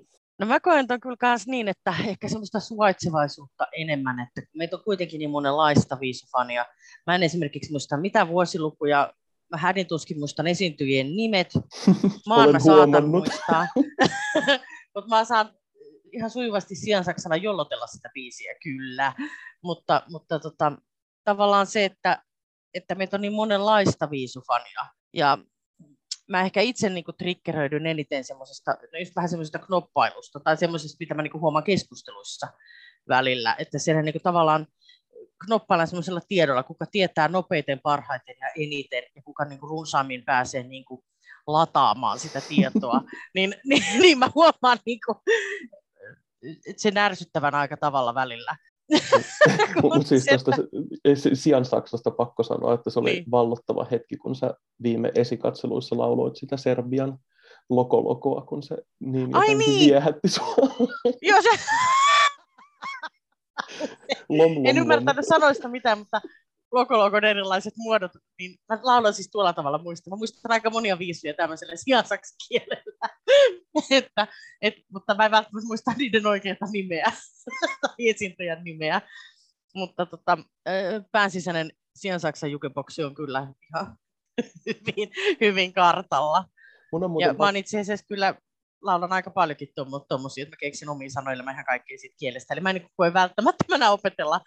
No 0.40 0.46
mä 0.46 0.60
koen 0.60 0.86
ton 0.86 1.00
kyllä 1.00 1.16
myös 1.22 1.46
niin, 1.46 1.68
että 1.68 1.94
ehkä 2.06 2.28
semmoista 2.28 2.60
suvaitsevaisuutta 2.60 3.66
enemmän, 3.72 4.20
että 4.20 4.50
meitä 4.56 4.76
on 4.76 4.84
kuitenkin 4.84 5.18
niin 5.18 5.30
monenlaista 5.30 6.00
viisufania. 6.00 6.66
Mä 7.06 7.14
en 7.14 7.22
esimerkiksi 7.22 7.70
muista 7.70 7.96
mitä 7.96 8.28
vuosilukuja, 8.28 9.12
mä 9.50 9.56
hädin 9.56 9.86
tuskin 9.86 10.18
muistan 10.18 10.46
esiintyjien 10.46 11.16
nimet, 11.16 11.52
maan 12.28 12.52
mä 12.52 12.58
saatan 12.58 13.08
muistaa, 13.08 13.66
mutta 14.94 15.08
mä 15.08 15.24
saan 15.24 15.50
ihan 16.12 16.30
sujuvasti 16.30 16.74
siansaksana 16.74 17.36
jollotella 17.36 17.86
sitä 17.86 18.10
biisiä, 18.14 18.54
kyllä. 18.62 19.12
Mutta, 19.62 20.02
mutta 20.10 20.38
tota, 20.38 20.72
tavallaan 21.24 21.66
se, 21.66 21.84
että, 21.84 22.22
että 22.74 22.94
meitä 22.94 23.16
on 23.16 23.20
niin 23.20 23.32
monenlaista 23.32 24.10
viisufania. 24.10 24.86
Ja 25.14 25.38
mä 26.30 26.40
ehkä 26.42 26.60
itse 26.60 26.88
niin 26.88 27.04
kuin, 27.04 27.16
triggeröidyn 27.16 27.86
eniten 27.86 28.24
semmoisesta, 28.24 28.70
no 28.70 28.98
just 28.98 29.16
vähän 29.16 29.28
semmoisesta 29.28 29.58
knoppailusta 29.58 30.40
tai 30.40 30.56
semmoisesta, 30.56 30.96
mitä 31.00 31.14
mä 31.14 31.22
niin 31.22 31.30
kuin, 31.30 31.40
huomaan 31.40 31.64
keskusteluissa 31.64 32.46
välillä, 33.08 33.56
että 33.58 33.78
siellä 33.78 34.02
niin 34.02 34.12
kuin, 34.12 34.22
tavallaan 34.22 34.66
knoppaillaan 35.46 35.88
semmoisella 35.88 36.20
tiedolla, 36.28 36.62
kuka 36.62 36.86
tietää 36.86 37.28
nopeiten, 37.28 37.80
parhaiten 37.82 38.36
ja 38.40 38.48
eniten 38.56 39.02
ja 39.14 39.22
kuka 39.22 39.44
niin 39.44 39.60
kuin, 39.60 39.70
runsaammin 39.70 40.24
pääsee 40.24 40.62
niin 40.62 40.84
kuin, 40.84 41.02
lataamaan 41.46 42.18
sitä 42.18 42.40
tietoa, 42.40 43.00
niin, 43.34 43.54
niin, 43.64 43.84
niin 44.00 44.18
mä 44.18 44.28
huomaan 44.34 44.78
niin 44.86 44.98
kuin, 45.06 45.18
sen 46.76 46.98
ärsyttävän 46.98 47.54
aika 47.54 47.76
tavalla 47.76 48.14
välillä. 48.14 48.56
Mutta 49.82 50.08
siis 50.08 50.24
tästä 50.24 50.52
Sian 51.34 51.64
Saksasta 51.64 52.10
pakko 52.10 52.42
sanoa, 52.42 52.74
että 52.74 52.90
se 52.90 52.98
oli 52.98 53.12
niin. 53.12 53.30
vallottava 53.30 53.86
hetki, 53.90 54.16
kun 54.16 54.34
sä 54.34 54.54
viime 54.82 55.12
esikatseluissa 55.14 55.98
lauloit 55.98 56.36
sitä 56.36 56.56
Serbian 56.56 57.18
lokolokoa, 57.68 58.40
kun 58.40 58.62
se 58.62 58.76
niin 59.00 59.34
Ai 59.36 59.54
niin. 59.54 59.90
viehätti 59.90 60.28
sua. 60.28 60.54
Joo, 61.22 61.42
se... 61.42 61.48
lom, 64.28 64.54
lom, 64.54 64.66
en 64.66 64.78
ymmärtänyt 64.78 65.24
sanoista 65.28 65.68
mitään, 65.68 65.98
mutta 65.98 66.20
Lokolokon 66.72 67.24
erilaiset 67.24 67.74
muodot, 67.76 68.12
niin 68.38 68.58
mä 68.68 68.78
laulan 68.82 69.14
siis 69.14 69.28
tuolla 69.32 69.52
tavalla 69.52 69.78
muista. 69.78 70.10
Mä 70.10 70.16
muistan 70.16 70.52
aika 70.52 70.70
monia 70.70 70.98
viisuja 70.98 71.34
tämmöisellä 71.34 71.76
sijasaksi 71.76 72.34
kielellä, 72.48 73.08
että, 73.90 74.28
et, 74.62 74.74
mutta 74.92 75.14
mä 75.14 75.24
en 75.24 75.30
välttämättä 75.30 75.66
muista 75.66 75.92
niiden 75.98 76.26
oikeaa 76.26 76.70
nimeä 76.72 77.12
tai 77.82 77.94
esiintyjän 77.98 78.64
nimeä. 78.64 79.00
Mutta 79.74 80.06
tota, 80.06 80.38
päänsisäinen 81.12 81.72
sijansaksan 81.96 82.50
jukeboksi 82.50 83.04
on 83.04 83.14
kyllä 83.14 83.52
ihan 83.74 83.96
hyvin, 84.66 85.10
hyvin 85.40 85.72
kartalla. 85.72 86.44
Mun 86.92 87.04
on 87.04 87.20
ja 87.20 87.34
mä 87.34 87.44
oon 87.44 87.56
itse 87.56 87.80
asiassa 87.80 88.06
kyllä 88.06 88.34
laulan 88.82 89.12
aika 89.12 89.30
paljonkin 89.30 89.68
tuommoisia, 90.08 90.42
että 90.42 90.56
mä 90.56 90.60
keksin 90.60 90.88
omiin 90.88 91.10
sanoille 91.10 91.42
mä 91.42 91.52
ihan 91.52 91.64
kaikkea 91.64 91.98
siitä 91.98 92.16
kielestä. 92.18 92.54
Eli 92.54 92.60
mä 92.60 92.70
en 92.70 92.76
niin 92.76 92.88
voi 92.98 93.12
välttämättä 93.12 93.90
opetella 93.90 94.40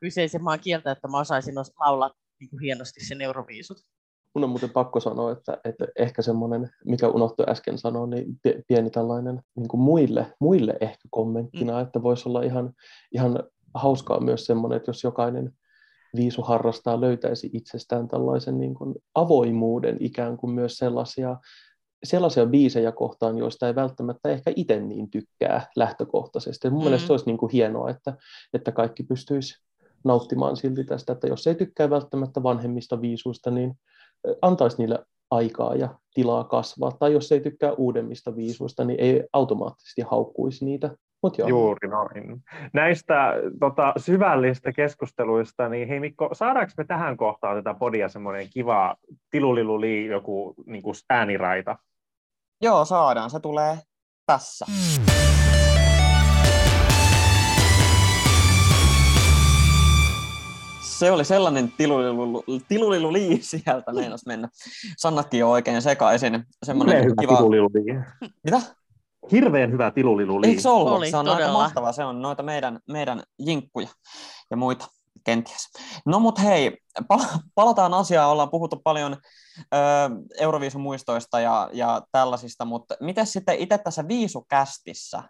kyseisen 0.00 0.42
maan 0.42 0.60
kieltä, 0.60 0.92
että 0.92 1.08
mä 1.08 1.18
osaisin 1.18 1.54
laulaa 1.80 2.10
niin 2.40 2.50
kuin 2.50 2.60
hienosti 2.60 3.04
sen 3.04 3.20
euroviisut. 3.20 3.78
Mun 4.34 4.44
on 4.44 4.50
muuten 4.50 4.70
pakko 4.70 5.00
sanoa, 5.00 5.32
että, 5.32 5.58
että 5.64 5.86
ehkä 5.98 6.22
semmoinen, 6.22 6.70
mikä 6.84 7.08
unohtui 7.08 7.46
äsken 7.48 7.78
sanoa, 7.78 8.06
niin 8.06 8.26
pieni 8.68 8.90
tällainen 8.90 9.42
niin 9.56 9.68
kuin 9.68 9.80
muille, 9.80 10.34
muille 10.40 10.76
ehkä 10.80 11.08
kommenttina, 11.10 11.72
mm. 11.72 11.82
että 11.82 12.02
voisi 12.02 12.28
olla 12.28 12.42
ihan, 12.42 12.72
ihan 13.12 13.42
hauskaa 13.74 14.20
myös 14.20 14.46
semmoinen, 14.46 14.76
että 14.76 14.88
jos 14.88 15.04
jokainen 15.04 15.52
viisu 16.16 16.42
harrastaa 16.42 17.00
löytäisi 17.00 17.50
itsestään 17.52 18.08
tällaisen 18.08 18.58
niin 18.58 18.74
kuin 18.74 18.94
avoimuuden 19.14 19.96
ikään 20.00 20.36
kuin 20.36 20.50
myös 20.52 20.78
sellaisia, 20.78 21.36
sellaisia 22.04 22.46
biisejä 22.46 22.92
kohtaan, 22.92 23.38
joista 23.38 23.66
ei 23.66 23.74
välttämättä 23.74 24.28
ehkä 24.28 24.52
itse 24.56 24.80
niin 24.80 25.10
tykkää 25.10 25.66
lähtökohtaisesti. 25.76 26.66
Ja 26.66 26.70
mun 26.70 26.80
mm. 26.80 26.84
mielestä 26.84 27.06
se 27.06 27.12
olisi 27.12 27.26
niin 27.26 27.38
kuin 27.38 27.52
hienoa, 27.52 27.90
että, 27.90 28.14
että 28.54 28.72
kaikki 28.72 29.02
pystyisi 29.02 29.64
nauttimaan 30.04 30.56
silti 30.56 30.84
tästä, 30.84 31.12
että 31.12 31.26
jos 31.26 31.46
ei 31.46 31.54
tykkää 31.54 31.90
välttämättä 31.90 32.42
vanhemmista 32.42 33.00
viisuista, 33.00 33.50
niin 33.50 33.74
antaisi 34.42 34.78
niille 34.78 35.04
aikaa 35.30 35.74
ja 35.74 35.88
tilaa 36.14 36.44
kasvaa. 36.44 36.92
Tai 36.92 37.12
jos 37.12 37.32
ei 37.32 37.40
tykkää 37.40 37.72
uudemmista 37.72 38.36
viisuista, 38.36 38.84
niin 38.84 39.00
ei 39.00 39.24
automaattisesti 39.32 40.02
haukkuisi 40.02 40.64
niitä. 40.64 40.90
Mut 41.22 41.38
joo. 41.38 41.48
Juuri 41.48 41.88
noin. 41.88 42.42
Näistä 42.72 43.34
tota, 43.60 43.92
syvällistä 43.96 44.72
keskusteluista, 44.72 45.68
niin 45.68 45.88
hei 45.88 46.00
Mikko, 46.00 46.28
saadaanko 46.32 46.72
me 46.76 46.84
tähän 46.84 47.16
kohtaan 47.16 47.56
tätä 47.56 47.78
podia 47.78 48.08
semmoinen 48.08 48.48
kiva 48.52 48.96
tiluliluli 49.30 50.06
joku 50.06 50.54
niin 50.66 50.82
kuin 50.82 50.94
ääniraita? 51.10 51.76
Joo, 52.62 52.84
saadaan. 52.84 53.30
Se 53.30 53.40
tulee 53.40 53.78
tässä. 54.26 54.66
se 60.80 61.10
oli 61.10 61.24
sellainen 61.24 61.72
tilulilu, 61.72 62.44
tilulilu 62.68 63.10
sieltä 63.40 63.92
meinas 63.92 64.26
mennä. 64.26 64.48
Sannakin 64.96 65.40
jo 65.40 65.50
oikein 65.50 65.82
sekaisin. 65.82 66.44
Semmoinen 66.62 67.04
hyvä 67.04 67.14
kiva... 67.20 67.38
Mitä? 68.44 68.60
Hirveän 69.32 69.72
hyvä 69.72 69.90
tiluliluli. 69.90 70.46
Eikö 70.46 70.60
se 70.60 70.68
ollut? 70.68 70.92
Oli, 70.92 71.10
se 71.10 71.16
on 71.16 71.26
todella. 71.26 71.46
aika 71.46 71.52
mahtavaa. 71.52 71.92
Se 71.92 72.04
on 72.04 72.22
noita 72.22 72.42
meidän, 72.42 72.78
meidän 72.88 73.22
jinkkuja 73.38 73.88
ja 74.50 74.56
muita 74.56 74.86
kenties. 75.24 75.68
No 76.06 76.20
mut 76.20 76.42
hei, 76.42 76.78
palataan 77.54 77.94
asiaan. 77.94 78.30
Ollaan 78.30 78.50
puhuttu 78.50 78.80
paljon 78.84 79.16
Euroviisun 80.38 80.80
muistoista 80.80 81.40
ja, 81.40 81.70
ja 81.72 82.02
tällaisista, 82.12 82.64
mutta 82.64 82.96
miten 83.00 83.26
sitten 83.26 83.58
itse 83.58 83.78
tässä 83.78 84.08
viisukästissä, 84.08 85.22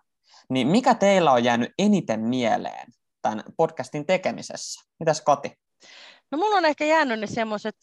niin 0.51 0.69
mikä 0.69 0.95
teillä 0.95 1.33
on 1.33 1.45
jäänyt 1.45 1.71
eniten 1.79 2.21
mieleen 2.21 2.93
tämän 3.23 3.45
podcastin 3.57 4.07
tekemisessä? 4.07 4.85
Mitäs 5.01 5.21
Kati? 5.21 5.53
No 6.31 6.39
mulla 6.39 6.57
on 6.57 6.65
ehkä 6.65 6.85
jäänyt 6.85 7.21
ne 7.21 7.27
semmoiset, 7.27 7.77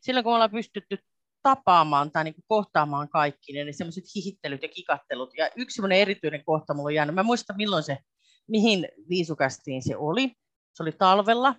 silloin 0.00 0.24
kun 0.24 0.32
me 0.32 0.34
ollaan 0.34 0.50
pystytty 0.50 0.98
tapaamaan 1.42 2.10
tai 2.10 2.24
niin 2.24 2.34
kohtaamaan 2.48 3.08
kaikki 3.08 3.52
ne 3.52 3.72
semmoiset 3.72 4.04
hihittelyt 4.14 4.62
ja 4.62 4.68
kikattelut. 4.68 5.30
Ja 5.38 5.50
yksi 5.56 5.74
semmoinen 5.74 5.98
erityinen 5.98 6.44
kohta 6.44 6.74
mulla 6.74 6.86
on 6.86 6.94
jäänyt. 6.94 7.14
Mä 7.14 7.22
muistan 7.22 7.56
milloin 7.56 7.82
se, 7.82 7.98
mihin 8.48 8.88
viisukästiin 9.08 9.82
se 9.82 9.96
oli. 9.96 10.32
Se 10.74 10.82
oli 10.82 10.92
talvella. 10.92 11.54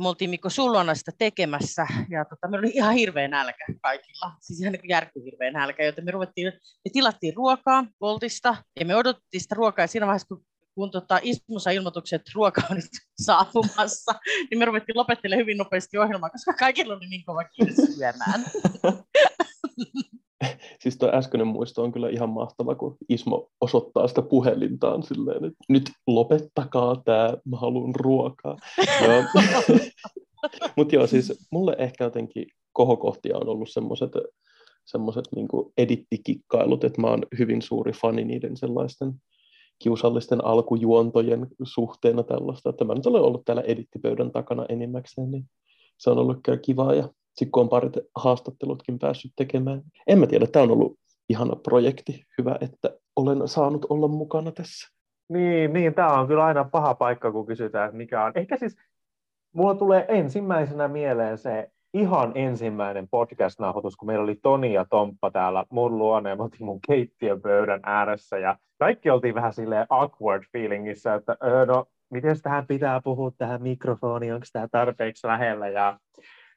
Me 0.00 0.08
oltiin 0.08 0.30
Mikko 0.30 0.50
Sullona 0.50 0.94
sitä 0.94 1.12
tekemässä 1.18 1.86
ja 2.10 2.24
tota, 2.24 2.48
me 2.48 2.58
oli 2.58 2.70
ihan 2.74 2.94
hirveä 2.94 3.28
nälkä 3.28 3.64
kaikilla, 3.82 4.32
siis 4.40 4.60
ihan 4.60 4.72
niin 4.72 5.52
nälkä, 5.52 5.84
joten 5.84 6.04
me, 6.04 6.10
ruvettiin, 6.10 6.46
me 6.56 6.90
tilattiin 6.92 7.36
ruokaa 7.36 7.84
Voltista 8.00 8.56
ja 8.80 8.86
me 8.86 8.96
odottiin 8.96 9.40
sitä 9.40 9.54
ruokaa 9.54 9.82
ja 9.82 9.86
siinä 9.86 10.06
vaiheessa, 10.06 10.28
kun 10.28 10.44
kun 10.78 10.90
tota, 10.90 11.20
Ismo 11.22 11.58
sai 11.58 11.74
ilmoituksen, 11.74 12.16
että 12.16 12.30
ruoka 12.34 12.62
on 12.70 12.76
nyt 12.76 12.90
saapumassa, 13.26 14.14
niin 14.50 14.58
me 14.58 14.64
ruvettiin 14.64 14.96
lopettelemaan 14.96 15.40
hyvin 15.40 15.58
nopeasti 15.58 15.98
ohjelmaa, 15.98 16.30
koska 16.30 16.52
kaikilla 16.52 16.94
oli 16.94 17.06
niin 17.06 17.24
kova 17.24 17.44
kiire 17.44 17.72
syömään. 17.72 18.44
siis 20.82 20.98
tuo 20.98 21.10
äskeinen 21.12 21.46
muisto 21.46 21.82
on 21.82 21.92
kyllä 21.92 22.08
ihan 22.08 22.28
mahtava, 22.28 22.74
kun 22.74 22.96
Ismo 23.08 23.50
osoittaa 23.60 24.08
sitä 24.08 24.22
puhelintaan 24.22 25.02
silleen, 25.02 25.44
että 25.44 25.64
nyt 25.68 25.90
lopettakaa 26.06 27.02
tämä, 27.04 27.36
mä 27.44 27.56
haluan 27.56 27.94
ruokaa. 27.94 28.56
Mutta 30.76 30.94
joo, 30.94 31.06
siis 31.06 31.48
mulle 31.50 31.76
ehkä 31.78 32.04
jotenkin 32.04 32.46
kohokohtia 32.72 33.36
on 33.36 33.48
ollut 33.48 33.70
semmoiset 33.70 34.12
semmoiset 34.84 35.24
niin 35.34 35.48
edittikikkailut, 35.78 36.84
että 36.84 37.00
mä 37.00 37.06
oon 37.06 37.22
hyvin 37.38 37.62
suuri 37.62 37.92
fani 37.92 38.24
niiden 38.24 38.56
sellaisten 38.56 39.12
kiusallisten 39.78 40.44
alkujuontojen 40.44 41.46
suhteena 41.62 42.22
tällaista. 42.22 42.70
Että 42.70 42.84
mä 42.84 42.94
nyt 42.94 43.06
olen 43.06 43.22
ollut 43.22 43.44
täällä 43.44 43.62
edittipöydän 43.62 44.32
takana 44.32 44.66
enimmäkseen, 44.68 45.30
niin 45.30 45.44
se 45.98 46.10
on 46.10 46.18
ollut 46.18 46.38
kyllä 46.42 46.58
kivaa. 46.58 46.94
Ja 46.94 47.08
sitten 47.38 47.52
kun 47.52 47.62
on 47.62 47.68
parit 47.68 47.92
haastattelutkin 48.14 48.98
päässyt 48.98 49.32
tekemään. 49.36 49.82
En 50.06 50.18
mä 50.18 50.26
tiedä, 50.26 50.46
tämä 50.46 50.62
on 50.62 50.70
ollut 50.70 50.98
ihana 51.28 51.56
projekti. 51.56 52.24
Hyvä, 52.38 52.56
että 52.60 52.90
olen 53.16 53.48
saanut 53.48 53.86
olla 53.88 54.08
mukana 54.08 54.52
tässä. 54.52 54.94
Niin, 55.28 55.72
niin 55.72 55.94
tämä 55.94 56.20
on 56.20 56.26
kyllä 56.26 56.44
aina 56.44 56.64
paha 56.64 56.94
paikka, 56.94 57.32
kun 57.32 57.46
kysytään, 57.46 57.86
että 57.86 57.96
mikä 57.96 58.24
on. 58.24 58.32
Ehkä 58.34 58.56
siis 58.56 58.76
mulla 59.54 59.74
tulee 59.74 60.04
ensimmäisenä 60.08 60.88
mieleen 60.88 61.38
se 61.38 61.70
ihan 61.94 62.32
ensimmäinen 62.34 63.08
podcast-nauhoitus, 63.10 63.96
kun 63.96 64.06
meillä 64.06 64.22
oli 64.22 64.38
Toni 64.42 64.72
ja 64.72 64.86
Tomppa 64.90 65.30
täällä 65.30 65.64
mun 65.70 65.98
luona 65.98 66.30
ja 66.30 66.36
mun 66.60 66.80
keittiöpöydän 66.86 67.80
ääressä 67.82 68.38
ja 68.38 68.56
kaikki 68.78 69.10
oltiin 69.10 69.34
vähän 69.34 69.52
silleen 69.52 69.86
awkward 69.90 70.44
feelingissä, 70.52 71.14
että 71.14 71.36
öö, 71.44 71.66
no, 71.66 71.86
miten 72.10 72.42
tähän 72.42 72.66
pitää 72.66 73.00
puhua 73.04 73.30
tähän 73.38 73.62
mikrofoniin, 73.62 74.34
onko 74.34 74.46
tämä 74.52 74.68
tarpeeksi 74.68 75.26
lähellä 75.26 75.68
ja, 75.68 75.98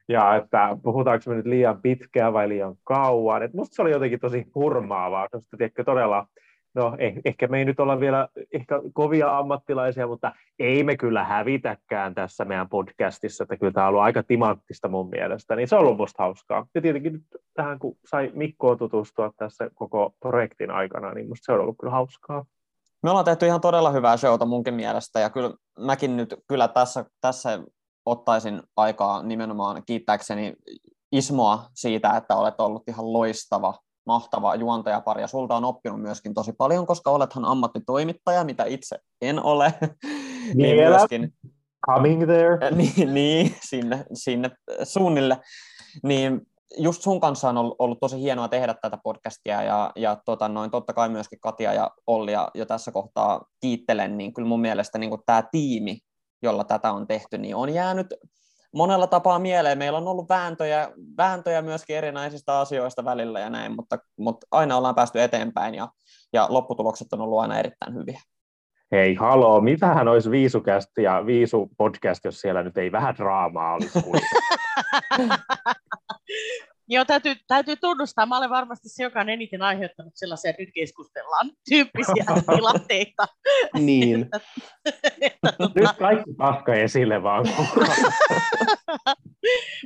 ja 0.08 0.36
että 0.36 0.76
puhutaanko 0.82 1.24
me 1.26 1.34
nyt 1.34 1.46
liian 1.46 1.82
pitkään 1.82 2.32
vai 2.32 2.48
liian 2.48 2.74
kauan. 2.84 3.42
Et 3.42 3.54
musta 3.54 3.74
se 3.74 3.82
oli 3.82 3.90
jotenkin 3.90 4.20
tosi 4.20 4.46
hurmaavaa, 4.54 5.28
koska 5.28 5.56
tiedätkö, 5.56 5.84
todella 5.84 6.26
no 6.74 6.96
eh, 6.98 7.14
ehkä 7.24 7.46
me 7.46 7.58
ei 7.58 7.64
nyt 7.64 7.80
olla 7.80 8.00
vielä 8.00 8.28
ehkä 8.52 8.80
kovia 8.92 9.38
ammattilaisia, 9.38 10.06
mutta 10.06 10.32
ei 10.58 10.84
me 10.84 10.96
kyllä 10.96 11.24
hävitäkään 11.24 12.14
tässä 12.14 12.44
meidän 12.44 12.68
podcastissa, 12.68 13.44
että 13.44 13.56
kyllä 13.56 13.72
tämä 13.72 13.86
on 13.86 13.88
ollut 13.88 14.02
aika 14.02 14.22
timanttista 14.22 14.88
mun 14.88 15.08
mielestä, 15.08 15.56
niin 15.56 15.68
se 15.68 15.76
on 15.76 15.80
ollut 15.80 15.96
musta 15.96 16.22
hauskaa. 16.22 16.66
Ja 16.74 16.82
tietenkin 16.82 17.12
nyt 17.12 17.22
tähän, 17.54 17.78
kun 17.78 17.96
sai 18.10 18.30
Mikkoon 18.34 18.78
tutustua 18.78 19.32
tässä 19.36 19.70
koko 19.74 20.14
projektin 20.20 20.70
aikana, 20.70 21.12
niin 21.12 21.28
musta 21.28 21.44
se 21.44 21.52
on 21.52 21.60
ollut 21.60 21.76
kyllä 21.80 21.92
hauskaa. 21.92 22.44
Me 23.02 23.10
ollaan 23.10 23.24
tehty 23.24 23.46
ihan 23.46 23.60
todella 23.60 23.90
hyvää 23.90 24.16
showta 24.16 24.46
munkin 24.46 24.74
mielestä, 24.74 25.20
ja 25.20 25.30
kyllä 25.30 25.50
mäkin 25.78 26.16
nyt 26.16 26.34
kyllä 26.48 26.68
tässä, 26.68 27.04
tässä 27.20 27.58
ottaisin 28.06 28.62
aikaa 28.76 29.22
nimenomaan 29.22 29.82
kiittääkseni 29.86 30.54
Ismoa 31.12 31.66
siitä, 31.74 32.16
että 32.16 32.36
olet 32.36 32.60
ollut 32.60 32.88
ihan 32.88 33.12
loistava 33.12 33.74
mahtava 34.06 34.54
juontajapari 34.54 35.20
ja 35.20 35.26
sulta 35.26 35.56
on 35.56 35.64
oppinut 35.64 36.02
myöskin 36.02 36.34
tosi 36.34 36.52
paljon, 36.52 36.86
koska 36.86 37.10
olethan 37.10 37.44
ammattitoimittaja, 37.44 38.44
mitä 38.44 38.64
itse 38.64 38.98
en 39.20 39.42
ole. 39.42 39.74
niin 40.54 40.76
myöskin, 40.76 41.34
coming 41.90 42.24
there. 42.24 42.70
Niin, 42.70 43.14
niin 43.14 43.54
sinne, 43.60 44.04
sinne 44.12 44.50
suunnille. 44.84 45.40
Niin 46.02 46.40
just 46.78 47.02
sun 47.02 47.20
kanssa 47.20 47.48
on 47.48 47.58
ollut, 47.58 47.76
ollut 47.78 48.00
tosi 48.00 48.20
hienoa 48.20 48.48
tehdä 48.48 48.74
tätä 48.74 48.98
podcastia 49.04 49.62
ja, 49.62 49.92
ja 49.96 50.16
tota 50.24 50.48
noin, 50.48 50.70
totta 50.70 50.92
kai 50.92 51.08
myöskin 51.08 51.40
Katia 51.40 51.72
ja 51.72 51.90
Olli 52.06 52.32
ja 52.32 52.50
jo 52.54 52.66
tässä 52.66 52.92
kohtaa 52.92 53.44
kiittelen, 53.60 54.18
niin 54.18 54.32
kyllä 54.32 54.48
mun 54.48 54.60
mielestä 54.60 54.98
niin 54.98 55.10
tämä 55.26 55.42
tiimi, 55.50 55.98
jolla 56.42 56.64
tätä 56.64 56.92
on 56.92 57.06
tehty, 57.06 57.38
niin 57.38 57.56
on 57.56 57.74
jäänyt 57.74 58.06
monella 58.74 59.06
tapaa 59.06 59.38
mieleen. 59.38 59.78
Meillä 59.78 59.98
on 59.98 60.08
ollut 60.08 60.28
vääntöjä, 60.28 60.92
vääntöjä 61.16 61.62
myöskin 61.62 61.96
erinäisistä 61.96 62.58
asioista 62.58 63.04
välillä 63.04 63.40
ja 63.40 63.50
näin, 63.50 63.76
mutta, 63.76 63.98
mutta 64.18 64.46
aina 64.50 64.76
ollaan 64.76 64.94
päästy 64.94 65.22
eteenpäin 65.22 65.74
ja, 65.74 65.88
ja 66.32 66.46
lopputulokset 66.50 67.12
on 67.12 67.20
ollut 67.20 67.40
aina 67.40 67.58
erittäin 67.58 67.94
hyviä. 67.94 68.20
Hei, 68.92 69.14
haloo, 69.14 69.60
mitähän 69.60 70.08
olisi 70.08 70.30
viisukästi 70.30 71.02
ja 71.02 71.26
viisu 71.26 71.70
podcast, 71.76 72.24
jos 72.24 72.40
siellä 72.40 72.62
nyt 72.62 72.78
ei 72.78 72.92
vähän 72.92 73.16
draamaa 73.16 73.74
olisi 73.74 73.98
Joo, 76.88 77.04
täytyy, 77.04 77.34
täytyy 77.46 77.76
tunnustaa. 77.76 78.26
Mä 78.26 78.38
olen 78.38 78.50
varmasti 78.50 78.88
se, 78.88 79.02
joka 79.02 79.20
on 79.20 79.28
eniten 79.28 79.62
aiheuttanut 79.62 80.12
sellaisia, 80.14 80.52
nyt 80.58 80.68
keskustellaan, 80.74 81.50
tyyppisiä 81.68 82.24
tilanteita. 82.56 83.26
Niin. 83.74 84.18
nyt 85.74 85.96
kaikki 85.98 86.34
paska 86.38 86.74
esille 86.74 87.22
vaan. 87.22 87.46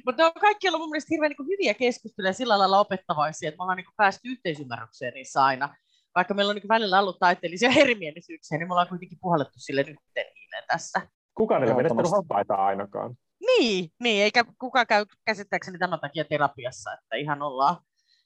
Mutta 0.07 0.27
on 0.27 0.33
kaikki 0.41 0.69
ollut 0.69 0.81
mun 0.81 0.91
mielestä 0.91 1.09
hirveän 1.11 1.33
niin 1.39 1.49
hyviä 1.49 1.75
keskusteluja 1.75 2.33
sillä 2.33 2.59
lailla 2.59 2.81
opettavaisia, 2.81 3.49
että 3.49 3.57
me 3.59 3.63
ollaan 3.63 3.77
niin 3.77 3.87
päästy 3.97 4.29
yhteisymmärrykseen 4.29 5.15
niissä 5.15 5.45
aina. 5.45 5.75
Vaikka 6.15 6.35
meillä 6.35 6.51
on 6.51 6.57
niin 6.57 6.69
välillä 6.69 7.01
ollut 7.01 7.19
taiteellisia 7.19 7.71
erimielisyyksiä, 7.77 8.59
niin 8.59 8.69
me 8.69 8.73
ollaan 8.73 8.89
kuitenkin 8.89 9.19
puhallettu 9.21 9.59
sille 9.59 9.81
yhteen 9.81 10.27
tässä. 10.69 11.01
Kukaan 11.35 11.63
ei 11.63 11.69
ole 11.69 11.77
menettänyt 11.77 12.11
hampaita 12.11 12.55
ainakaan. 12.55 13.15
Niin, 13.47 13.91
niin, 14.03 14.23
eikä 14.23 14.45
kukaan 14.59 14.87
käy 14.87 15.07
käsittääkseni 15.25 15.79
tämän 15.79 16.01
takia 16.01 16.25
terapiassa, 16.25 16.93
että 16.93 17.17
ihan 17.17 17.43
ollaan 17.43 17.77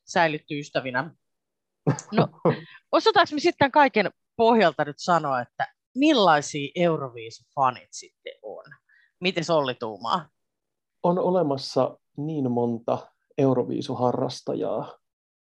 säilytty 0.05 0.59
ystävinä. 0.59 1.15
No, 2.13 2.29
osataanko 2.93 3.35
me 3.35 3.41
sitten 3.41 3.71
kaiken 3.71 4.11
pohjalta 4.37 4.85
nyt 4.85 4.99
sanoa, 4.99 5.41
että 5.41 5.67
millaisia 5.95 6.73
Euroviisu-fanit 6.75 7.89
sitten 7.91 8.33
on? 8.43 8.65
Miten 9.21 9.45
Olli 9.49 9.75
tuumaa? 9.75 10.29
On 11.03 11.19
olemassa 11.19 11.99
niin 12.17 12.51
monta 12.51 12.99
Euroviisu-harrastajaa. 13.39 14.99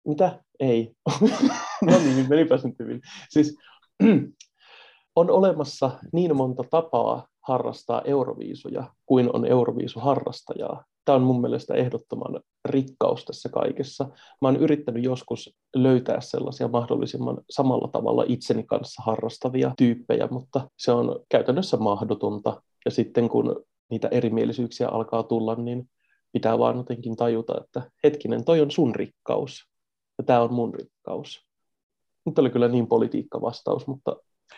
Mitä? 0.07 0.43
Ei. 0.59 0.95
no 1.87 1.99
niin, 1.99 2.29
menipä 2.29 2.57
sen 2.57 2.75
hyvin. 2.79 3.01
Siis 3.29 3.57
on 5.15 5.29
olemassa 5.29 5.99
niin 6.13 6.35
monta 6.35 6.63
tapaa 6.71 7.27
harrastaa 7.49 8.01
euroviisuja 8.01 8.83
kuin 9.05 9.35
on 9.35 9.45
euroviisuharrastajaa. 9.45 10.83
Tämä 11.05 11.15
on 11.15 11.21
mun 11.21 11.41
mielestä 11.41 11.73
ehdottoman 11.73 12.41
rikkaus 12.65 13.25
tässä 13.25 13.49
kaikessa. 13.49 14.03
Mä 14.41 14.47
oon 14.47 14.57
yrittänyt 14.57 15.03
joskus 15.03 15.57
löytää 15.75 16.21
sellaisia 16.21 16.67
mahdollisimman 16.67 17.37
samalla 17.49 17.87
tavalla 17.87 18.23
itseni 18.27 18.63
kanssa 18.63 19.03
harrastavia 19.05 19.71
tyyppejä, 19.77 20.27
mutta 20.31 20.69
se 20.77 20.91
on 20.91 21.19
käytännössä 21.29 21.77
mahdotonta. 21.77 22.61
Ja 22.85 22.91
sitten 22.91 23.29
kun 23.29 23.63
niitä 23.89 24.07
erimielisyyksiä 24.07 24.87
alkaa 24.87 25.23
tulla, 25.23 25.55
niin 25.55 25.89
pitää 26.31 26.59
vaan 26.59 26.77
jotenkin 26.77 27.15
tajuta, 27.15 27.61
että 27.63 27.91
hetkinen, 28.03 28.45
toi 28.45 28.61
on 28.61 28.71
sun 28.71 28.95
rikkaus 28.95 29.69
ja 30.17 30.23
tämä 30.23 30.41
on 30.41 30.53
mun 30.53 30.73
rikkaus. 30.73 31.45
Nyt 32.25 32.39
oli 32.39 32.49
kyllä 32.49 32.67
niin 32.67 32.87
politiikka 32.87 33.41
vastaus, 33.41 33.87
mutta 33.87 34.15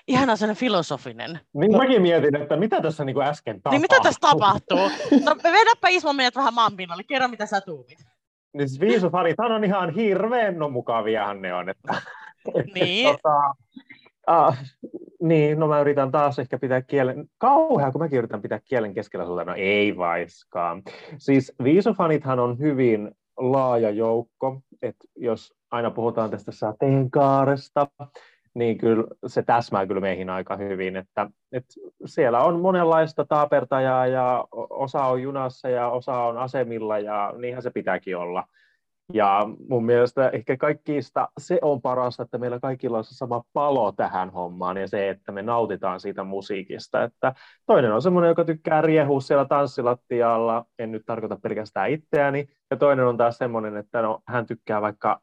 Ihana 0.08 0.36
sellainen 0.36 0.60
filosofinen. 0.60 1.39
Niin 1.54 1.77
mäkin 1.77 2.01
mietin, 2.01 2.36
että 2.36 2.58
mitä 2.58 2.82
tässä 2.82 3.06
niin 3.06 3.13
kuin 3.13 3.27
äsken 3.27 3.56
tapahtuu. 3.56 3.71
Niin 3.71 3.82
mitä 3.82 3.99
tässä 4.04 4.19
tapahtuu? 4.21 4.91
No 5.25 5.36
vedäpä 5.43 5.88
Ismo 5.89 6.13
meidät 6.13 6.36
vähän 6.36 6.54
maanpinnalle, 6.54 7.04
kerro 7.04 7.27
mitä 7.27 7.45
sä 7.45 7.62
tuumit. 7.62 7.99
Niin 8.54 8.69
siis 8.69 8.82
viisufarithan 8.82 9.51
on 9.51 9.63
ihan 9.63 9.93
hirveän 9.95 10.60
no 10.60 10.69
mukaviahan 10.69 11.41
ne 11.41 11.54
on. 11.54 11.69
Että, 11.69 11.93
niin. 12.75 13.10
Että, 13.10 13.21
tota, 13.23 13.54
ah, 14.27 14.58
niin, 15.21 15.60
no 15.60 15.67
mä 15.67 15.82
yritän 15.82 16.12
taas 16.12 16.39
ehkä 16.39 16.60
pitää 16.60 16.82
kielen, 16.82 17.25
kauhean 17.38 17.91
kun 17.91 18.01
mäkin 18.01 18.19
yritän 18.19 18.41
pitää 18.41 18.60
kielen 18.65 18.93
keskellä 18.93 19.25
sulta, 19.25 19.45
no 19.45 19.54
ei 19.58 19.97
vaiskaan. 19.97 20.82
Siis 21.17 21.54
viisufanithan 21.63 22.39
on 22.39 22.60
hyvin 22.60 23.12
laaja 23.38 23.89
joukko, 23.89 24.62
että 24.82 25.08
jos 25.15 25.54
aina 25.71 25.91
puhutaan 25.91 26.30
tästä 26.30 26.51
sateenkaaresta, 26.51 27.88
niin 28.54 28.78
kyllä 28.78 29.04
se 29.28 29.42
täsmää 29.42 29.88
kyllä 29.88 30.02
meihin 30.02 30.30
aika 30.30 30.58
hyvin, 30.58 30.96
että, 30.96 31.30
että 31.52 31.74
siellä 32.06 32.44
on 32.44 32.60
monenlaista 32.60 33.26
taapertajaa 33.26 34.08
ja 34.08 34.48
osa 34.70 35.04
on 35.04 35.22
junassa 35.22 35.70
ja 35.70 35.90
osa 35.90 36.14
on 36.14 36.38
asemilla 36.38 37.00
ja 37.00 37.34
niinhän 37.38 37.64
se 37.64 37.72
pitääkin 37.72 38.18
olla. 38.18 38.44
Ja 39.14 39.50
mun 39.70 39.86
mielestä 39.86 40.30
ehkä 40.30 40.58
kaikista 40.58 41.30
se 41.40 41.60
on 41.62 41.82
parasta, 41.82 42.24
että 42.24 42.38
meillä 42.38 42.60
kaikilla 42.60 42.98
on 42.98 43.04
se 43.04 43.16
sama 43.16 43.44
palo 43.54 43.92
tähän 43.92 44.30
hommaan 44.30 44.78
ja 44.78 44.88
se, 44.88 45.10
että 45.10 45.32
me 45.32 45.42
nautitaan 45.42 46.00
siitä 46.00 46.24
musiikista. 46.24 47.04
Että 47.04 47.34
toinen 47.66 47.94
on 47.94 48.02
semmoinen, 48.02 48.30
joka 48.30 48.46
tykkää 48.46 48.82
riehua 48.82 49.22
siellä 49.22 49.46
tanssilattialla, 49.46 50.66
en 50.80 50.92
nyt 50.92 51.04
tarkoita 51.06 51.38
pelkästään 51.44 51.90
itseäni, 51.90 52.48
ja 52.72 52.78
toinen 52.78 53.06
on 53.06 53.18
taas 53.18 53.38
semmoinen, 53.38 53.78
että 53.78 54.02
no, 54.02 54.22
hän 54.28 54.46
tykkää 54.46 54.82
vaikka 54.82 55.22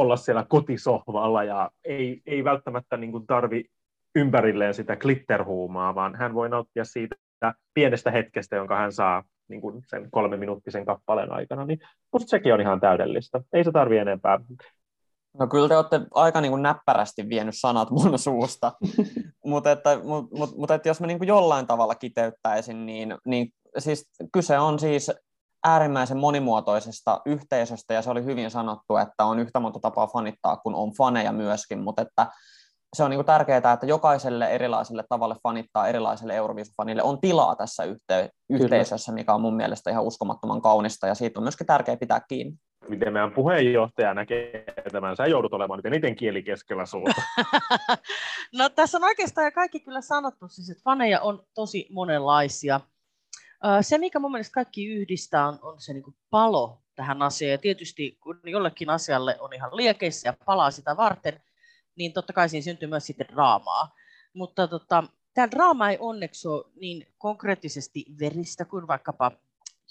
olla 0.00 0.16
siellä 0.16 0.44
kotisohvalla 0.48 1.44
ja 1.44 1.70
ei, 1.84 2.22
ei 2.26 2.44
välttämättä 2.44 2.96
niin 2.96 3.12
kuin 3.12 3.26
tarvi 3.26 3.64
ympärilleen 4.14 4.74
sitä 4.74 4.96
glitterhuumaa, 4.96 5.94
vaan 5.94 6.14
hän 6.14 6.34
voi 6.34 6.48
nauttia 6.48 6.84
siitä 6.84 7.16
pienestä 7.74 8.10
hetkestä, 8.10 8.56
jonka 8.56 8.76
hän 8.76 8.92
saa 8.92 9.22
niin 9.48 9.60
kuin 9.60 9.82
sen 9.86 10.10
kolme 10.10 10.36
minuuttisen 10.36 10.86
kappaleen 10.86 11.32
aikana, 11.32 11.64
niin 11.64 11.78
musta 12.12 12.28
sekin 12.28 12.54
on 12.54 12.60
ihan 12.60 12.80
täydellistä. 12.80 13.40
Ei 13.52 13.64
se 13.64 13.72
tarvi 13.72 13.98
enempää. 13.98 14.38
No 15.38 15.46
kyllä 15.46 15.68
te 15.68 15.76
olette 15.76 16.00
aika 16.14 16.40
niin 16.40 16.50
kuin 16.50 16.62
näppärästi 16.62 17.28
vienyt 17.28 17.54
sanat 17.58 17.90
mun 17.90 18.18
suusta, 18.18 18.72
mutta 19.44 19.72
että, 19.72 20.00
mut, 20.04 20.30
mut, 20.32 20.56
mut, 20.56 20.70
että 20.70 20.88
jos 20.88 21.00
mä 21.00 21.06
niin 21.06 21.18
kuin 21.18 21.28
jollain 21.28 21.66
tavalla 21.66 21.94
kiteyttäisin, 21.94 22.86
niin, 22.86 23.14
niin 23.26 23.48
siis 23.78 24.10
kyse 24.32 24.58
on 24.58 24.78
siis 24.78 25.10
äärimmäisen 25.64 26.16
monimuotoisesta 26.18 27.20
yhteisöstä, 27.26 27.94
ja 27.94 28.02
se 28.02 28.10
oli 28.10 28.24
hyvin 28.24 28.50
sanottu, 28.50 28.96
että 28.96 29.24
on 29.24 29.38
yhtä 29.38 29.60
monta 29.60 29.80
tapaa 29.80 30.06
fanittaa, 30.06 30.56
kun 30.56 30.74
on 30.74 30.92
faneja 30.98 31.32
myöskin, 31.32 31.82
mutta 31.82 32.02
että 32.02 32.26
se 32.96 33.04
on 33.04 33.10
niin 33.10 33.18
kuin 33.18 33.26
tärkeää, 33.26 33.72
että 33.72 33.86
jokaiselle 33.86 34.46
erilaiselle 34.46 35.04
tavalle 35.08 35.36
fanittaa 35.42 35.88
erilaiselle 35.88 36.34
Euroviisufanille 36.34 37.02
on 37.02 37.20
tilaa 37.20 37.56
tässä 37.56 37.84
yhte- 37.84 38.30
yhteisössä, 38.50 39.12
mikä 39.12 39.34
on 39.34 39.40
mun 39.40 39.56
mielestä 39.56 39.90
ihan 39.90 40.04
uskomattoman 40.04 40.62
kaunista, 40.62 41.06
ja 41.06 41.14
siitä 41.14 41.40
on 41.40 41.44
myöskin 41.44 41.66
tärkeää 41.66 41.96
pitää 41.96 42.20
kiinni. 42.28 42.56
miten 42.88 43.12
meidän 43.12 43.32
puheenjohtaja 43.32 44.14
näkee 44.14 44.64
tämän. 44.92 45.16
Sä 45.16 45.26
joudut 45.26 45.52
olemaan 45.52 45.78
nyt 45.78 45.86
eniten 45.86 46.16
kieli 46.16 46.42
keskellä 46.42 46.86
suuta. 46.86 47.22
no 48.58 48.68
tässä 48.68 48.98
on 48.98 49.04
oikeastaan 49.04 49.44
jo 49.44 49.52
kaikki 49.52 49.80
kyllä 49.80 50.00
sanottu, 50.00 50.48
siis 50.48 50.70
että 50.70 50.82
faneja 50.84 51.20
on 51.20 51.42
tosi 51.54 51.86
monenlaisia. 51.90 52.80
Se, 53.80 53.98
mikä 53.98 54.18
mun 54.18 54.32
mielestä 54.32 54.54
kaikki 54.54 54.86
yhdistää, 54.86 55.48
on, 55.48 55.58
on 55.62 55.80
se 55.80 55.92
niin 55.92 56.16
palo 56.30 56.82
tähän 56.94 57.22
asiaan. 57.22 57.52
Ja 57.52 57.58
tietysti 57.58 58.18
kun 58.22 58.40
jollekin 58.44 58.90
asialle 58.90 59.36
on 59.40 59.52
ihan 59.52 59.76
liekeissä 59.76 60.28
ja 60.28 60.34
palaa 60.44 60.70
sitä 60.70 60.96
varten, 60.96 61.40
niin 61.96 62.12
totta 62.12 62.32
kai 62.32 62.48
siinä 62.48 62.64
syntyy 62.64 62.88
myös 62.88 63.06
sitten 63.06 63.28
draamaa. 63.28 63.94
Mutta 64.34 64.68
tota, 64.68 65.04
tämä 65.34 65.50
draama 65.50 65.90
ei 65.90 65.96
onneksi 66.00 66.48
ole 66.48 66.64
niin 66.80 67.06
konkreettisesti 67.18 68.04
veristä 68.20 68.64
kuin 68.64 68.86
vaikkapa 68.86 69.32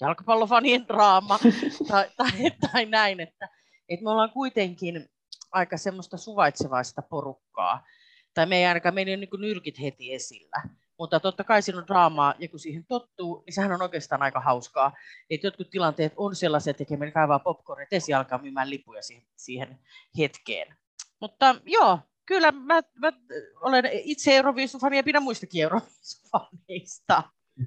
jalkapallofanien 0.00 0.88
draama 0.88 1.38
tai, 1.88 2.10
tai, 2.16 2.50
tai 2.60 2.86
näin, 2.86 3.20
että, 3.20 3.48
että 3.88 4.04
me 4.04 4.10
ollaan 4.10 4.30
kuitenkin 4.30 5.08
aika 5.52 5.76
semmoista 5.76 6.16
suvaitsevaista 6.16 7.02
porukkaa. 7.02 7.86
Tai 8.34 8.46
me 8.46 8.56
ei 8.56 8.66
ainakaan, 8.66 8.94
meillä 8.94 9.10
ei 9.10 9.16
ole 9.16 9.28
niin 9.32 9.40
nyrkit 9.40 9.80
heti 9.80 10.14
esillä. 10.14 10.62
Mutta 10.98 11.20
totta 11.20 11.44
kai 11.44 11.62
siinä 11.62 11.78
on 11.78 11.86
draamaa, 11.86 12.34
ja 12.38 12.48
kun 12.48 12.60
siihen 12.60 12.84
tottuu, 12.84 13.42
niin 13.46 13.54
sehän 13.54 13.72
on 13.72 13.82
oikeastaan 13.82 14.22
aika 14.22 14.40
hauskaa. 14.40 14.92
Että 15.30 15.46
jotkut 15.46 15.70
tilanteet 15.70 16.12
on 16.16 16.36
sellaisia, 16.36 16.70
että 16.70 16.84
tekee 16.84 17.10
kaivaa 17.10 17.38
popcorn, 17.38 17.82
että 17.82 17.96
esi 17.96 18.14
alkaa 18.14 18.42
myymään 18.42 18.70
lipuja 18.70 19.02
siihen, 19.02 19.26
siihen 19.36 19.78
hetkeen. 20.18 20.76
Mutta 21.20 21.56
joo, 21.64 21.98
kyllä 22.26 22.52
mä, 22.52 22.80
mä 22.94 23.12
olen 23.60 23.84
itse 23.92 24.36
Euroviisufani 24.36 24.96
ja 24.96 25.02
pidän 25.02 25.22
muistakin 25.22 25.62
Euroviisufaneista. 25.62 27.22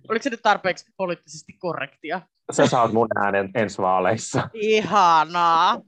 Oliko 0.10 0.24
se 0.24 0.30
nyt 0.30 0.42
tarpeeksi 0.44 0.92
poliittisesti 0.98 1.54
korrektia? 1.54 2.22
Sä 2.52 2.68
saat 2.68 2.94
mun 2.94 3.08
äänen 3.16 3.50
ensi 3.56 3.82
vaaleissa. 3.82 4.50
Ihanaa. 4.54 5.82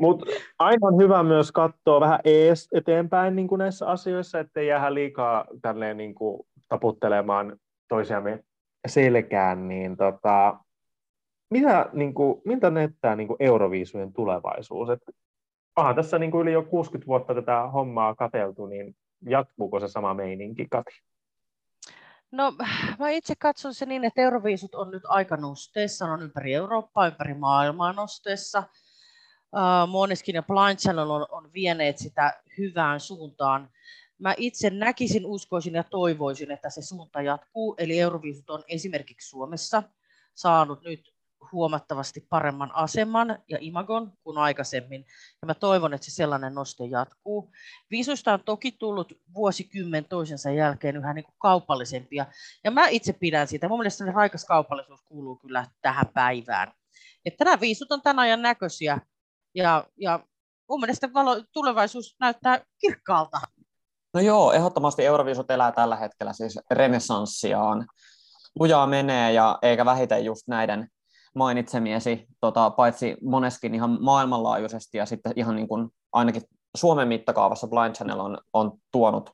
Mutta 0.00 0.26
aina 0.58 0.86
on 0.86 1.02
hyvä 1.02 1.22
myös 1.22 1.52
katsoa 1.52 2.00
vähän 2.00 2.20
ees 2.24 2.68
eteenpäin 2.74 3.36
niin 3.36 3.48
kuin 3.48 3.58
näissä 3.58 3.86
asioissa, 3.86 4.38
ettei 4.38 4.66
jäädä 4.66 4.94
liikaa 4.94 5.44
tälleen 5.62 5.96
niin 5.96 6.14
kuin 6.14 6.46
taputtelemaan 6.68 7.56
toisiamme 7.88 8.44
selkään. 8.86 9.68
Niin 9.68 9.96
tota, 9.96 10.58
mitä, 11.50 11.90
niin 11.92 12.14
kuin, 12.14 12.42
miltä 12.44 12.70
näyttää 12.70 13.16
niin 13.16 13.28
kuin 13.28 13.36
Euroviisujen 13.40 14.12
tulevaisuus? 14.12 14.90
Et, 14.90 15.02
aha, 15.76 15.94
tässä 15.94 16.18
niin 16.18 16.30
kuin 16.30 16.42
yli 16.42 16.52
jo 16.52 16.62
60 16.62 17.06
vuotta 17.06 17.34
tätä 17.34 17.66
hommaa 17.66 18.14
kateltu, 18.14 18.66
niin 18.66 18.96
jatkuuko 19.26 19.80
se 19.80 19.88
sama 19.88 20.14
meininki, 20.14 20.66
Kati? 20.70 20.92
No 22.32 22.54
mä 22.98 23.10
itse 23.10 23.34
katson 23.34 23.74
se 23.74 23.86
niin, 23.86 24.04
että 24.04 24.20
Euroviisut 24.20 24.74
on 24.74 24.90
nyt 24.90 25.02
aika 25.06 25.36
nosteessa, 25.36 26.06
on 26.06 26.22
ympäri 26.22 26.54
Eurooppaa, 26.54 27.06
ympäri 27.06 27.34
maailmaa 27.34 27.92
nosteessa. 27.92 28.62
Uh, 29.52 29.88
Moneskin 29.88 30.34
ja 30.34 30.42
Blind 30.42 30.78
Channel 30.78 31.10
on, 31.10 31.26
on 31.30 31.52
vieneet 31.52 31.98
sitä 31.98 32.42
hyvään 32.58 33.00
suuntaan. 33.00 33.70
Mä 34.18 34.34
itse 34.36 34.70
näkisin, 34.70 35.26
uskoisin 35.26 35.74
ja 35.74 35.84
toivoisin, 35.84 36.50
että 36.50 36.70
se 36.70 36.82
suunta 36.82 37.22
jatkuu. 37.22 37.74
Eli 37.78 38.00
Euroviisut 38.00 38.50
on 38.50 38.64
esimerkiksi 38.68 39.28
Suomessa 39.28 39.82
saanut 40.34 40.82
nyt 40.82 41.14
huomattavasti 41.52 42.26
paremman 42.28 42.74
aseman 42.74 43.38
ja 43.48 43.58
imagon 43.60 44.12
kuin 44.22 44.38
aikaisemmin. 44.38 45.04
Ja 45.42 45.46
mä 45.46 45.54
toivon, 45.54 45.94
että 45.94 46.04
se 46.04 46.10
sellainen 46.10 46.54
noste 46.54 46.84
jatkuu. 46.84 47.52
Viisuista 47.90 48.32
on 48.32 48.40
toki 48.44 48.72
tullut 48.72 49.12
vuosikymmen 49.34 50.04
toisensa 50.04 50.50
jälkeen 50.50 50.96
yhä 50.96 51.14
niin 51.14 51.24
kuin 51.24 51.34
kaupallisempia. 51.38 52.26
Ja 52.64 52.70
mä 52.70 52.88
itse 52.88 53.12
pidän 53.12 53.48
siitä. 53.48 53.68
Mun 53.68 53.78
mielestä 53.78 54.04
raikas 54.04 54.44
kaupallisuus 54.44 55.02
kuuluu 55.02 55.36
kyllä 55.36 55.66
tähän 55.82 56.06
päivään. 56.14 56.72
Että 57.24 57.44
nämä 57.44 57.60
viisut 57.60 57.92
on 57.92 58.02
tämän 58.02 58.18
ajan 58.18 58.42
näköisiä. 58.42 58.98
Ja, 59.54 59.84
ja 59.96 60.20
mun 60.68 60.80
mielestä 60.80 61.12
valo, 61.14 61.44
tulevaisuus 61.52 62.16
näyttää 62.20 62.60
kirkkaalta. 62.80 63.40
No 64.14 64.20
joo, 64.20 64.52
ehdottomasti 64.52 65.06
Euroviisut 65.06 65.50
elää 65.50 65.72
tällä 65.72 65.96
hetkellä 65.96 66.32
siis 66.32 66.58
renessanssiaan. 66.70 67.86
Lujaa 68.58 68.86
menee 68.86 69.32
ja 69.32 69.58
eikä 69.62 69.84
vähiten 69.84 70.24
just 70.24 70.48
näiden 70.48 70.88
mainitsemiesi, 71.34 72.26
tota, 72.40 72.70
paitsi 72.70 73.16
moneskin 73.22 73.74
ihan 73.74 73.98
maailmanlaajuisesti 74.00 74.98
ja 74.98 75.06
sitten 75.06 75.32
ihan 75.36 75.56
niin 75.56 75.68
kuin 75.68 75.88
ainakin 76.12 76.42
Suomen 76.76 77.08
mittakaavassa 77.08 77.66
Blind 77.66 77.94
Channel 77.94 78.20
on, 78.20 78.38
on 78.52 78.72
tuonut, 78.92 79.30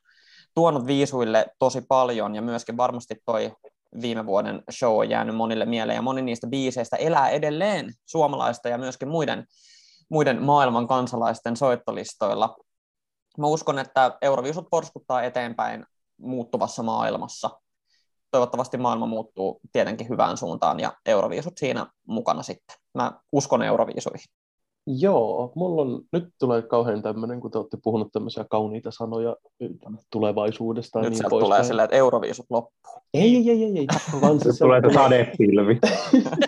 tuonut 0.55 0.87
viisuille 0.87 1.45
tosi 1.59 1.81
paljon 1.81 2.35
ja 2.35 2.41
myöskin 2.41 2.77
varmasti 2.77 3.15
toi 3.25 3.51
viime 4.01 4.25
vuoden 4.25 4.63
show 4.71 4.97
on 4.97 5.09
jäänyt 5.09 5.35
monille 5.35 5.65
mieleen 5.65 5.95
ja 5.95 6.01
moni 6.01 6.21
niistä 6.21 6.47
biiseistä 6.47 6.97
elää 6.97 7.29
edelleen 7.29 7.93
suomalaista 8.05 8.69
ja 8.69 8.77
myöskin 8.77 9.07
muiden, 9.07 9.45
muiden 10.09 10.43
maailman 10.43 10.87
kansalaisten 10.87 11.57
soittolistoilla. 11.57 12.55
Mä 13.37 13.47
uskon, 13.47 13.79
että 13.79 14.17
Euroviisut 14.21 14.67
porskuttaa 14.71 15.23
eteenpäin 15.23 15.85
muuttuvassa 16.17 16.83
maailmassa 16.83 17.49
toivottavasti 18.31 18.77
maailma 18.77 19.05
muuttuu 19.05 19.59
tietenkin 19.71 20.09
hyvään 20.09 20.37
suuntaan 20.37 20.79
ja 20.79 20.93
Euroviisut 21.05 21.57
siinä 21.57 21.87
mukana 22.07 22.43
sitten. 22.43 22.75
Mä 22.93 23.11
uskon 23.31 23.63
Euroviisuihin. 23.63 24.25
Joo, 24.89 25.51
mulla 25.55 25.81
on, 25.81 26.01
nyt 26.11 26.23
tulee 26.39 26.61
kauhean 26.61 27.01
tämmöinen, 27.01 27.39
kun 27.39 27.51
te 27.51 27.57
olette 27.57 27.77
puhunut 27.83 28.11
tämmöisiä 28.11 28.45
kauniita 28.49 28.91
sanoja 28.91 29.35
tulevaisuudesta. 30.11 30.99
Nyt 30.99 31.09
niin 31.09 31.17
sieltä 31.17 31.29
tulee 31.29 31.63
silleen, 31.63 31.83
että 31.83 31.95
Euroviisut 31.95 32.45
loppuu. 32.49 33.03
Ei, 33.13 33.35
ei, 33.35 33.49
ei, 33.49 33.63
ei. 33.63 33.77
ei. 33.77 33.87
Vaan 34.21 34.39
se 34.39 34.59
tulee 34.59 34.81
sadepilvi. 34.93 35.79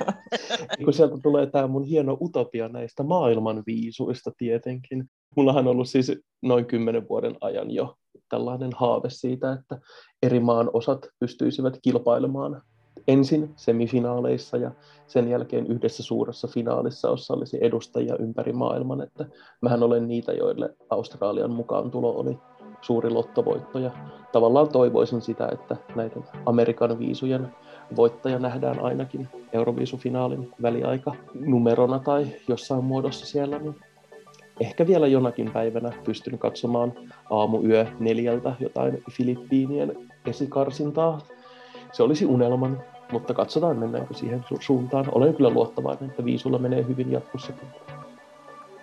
kun 0.86 0.94
sieltä 0.94 1.18
tulee 1.24 1.46
tämä 1.46 1.68
mun 1.68 1.84
hieno 1.84 2.18
utopia 2.22 2.68
näistä 2.68 3.04
maailmanviisuista 3.04 4.32
tietenkin. 4.38 5.06
Mullahan 5.36 5.68
on 5.68 5.72
ollut 5.72 5.90
siis 5.90 6.12
noin 6.42 6.66
kymmenen 6.66 7.10
vuoden 7.10 7.36
ajan 7.42 7.72
jo 7.72 7.96
tällainen 8.30 8.72
haave 8.76 9.10
siitä, 9.10 9.52
että 9.52 9.80
eri 10.24 10.40
maan 10.40 10.70
osat 10.74 11.08
pystyisivät 11.20 11.80
kilpailemaan 11.82 12.62
ensin 13.08 13.54
semifinaaleissa 13.56 14.58
ja 14.58 14.72
sen 15.08 15.30
jälkeen 15.30 15.68
yhdessä 15.68 16.04
suuressa 16.04 16.48
finaalissa, 16.48 17.08
jossa 17.08 17.34
olisi 17.34 17.58
edustajia 17.62 18.16
ympäri 18.20 18.54
maailman. 18.54 19.02
Että 19.02 19.26
mähän 19.62 19.84
olen 19.84 20.08
niitä, 20.08 20.34
joille 20.34 20.76
Australian 20.90 21.52
mukaan 21.52 21.92
tulo 21.92 22.12
oli 22.12 22.38
suuri 22.82 23.10
lottovoitto 23.10 23.80
ja 23.80 23.92
tavallaan 24.32 24.70
toivoisin 24.70 25.22
sitä, 25.22 25.50
että 25.52 25.76
näiden 25.96 26.24
Amerikan 26.46 27.00
viisujen 27.00 27.56
voittaja 27.96 28.40
nähdään 28.40 28.80
ainakin 28.80 29.28
Euroviisufinaalin 29.54 30.52
väliaika 30.62 31.16
numerona 31.34 32.00
tai 32.00 32.28
jossain 32.48 32.84
muodossa 32.84 33.26
siellä, 33.26 33.60
niin 33.60 33.76
ehkä 34.60 34.88
vielä 34.88 35.08
jonakin 35.08 35.52
päivänä 35.52 35.92
pystyn 36.04 36.40
katsomaan 36.40 36.94
aamuyö 37.30 37.86
neljältä 38.00 38.54
jotain 38.60 39.04
Filippiinien 39.12 39.96
esikarsintaa. 40.26 41.22
Se 41.92 42.04
olisi 42.04 42.26
unelman, 42.26 42.84
mutta 43.12 43.34
katsotaan 43.34 43.78
mennäänkö 43.78 44.14
siihen 44.14 44.40
su- 44.40 44.58
suuntaan. 44.60 45.06
Olen 45.12 45.34
kyllä 45.34 45.50
luottavainen, 45.50 46.10
että 46.10 46.26
viisulla 46.26 46.58
menee 46.58 46.86
hyvin 46.88 47.12
jatkossakin. 47.12 47.68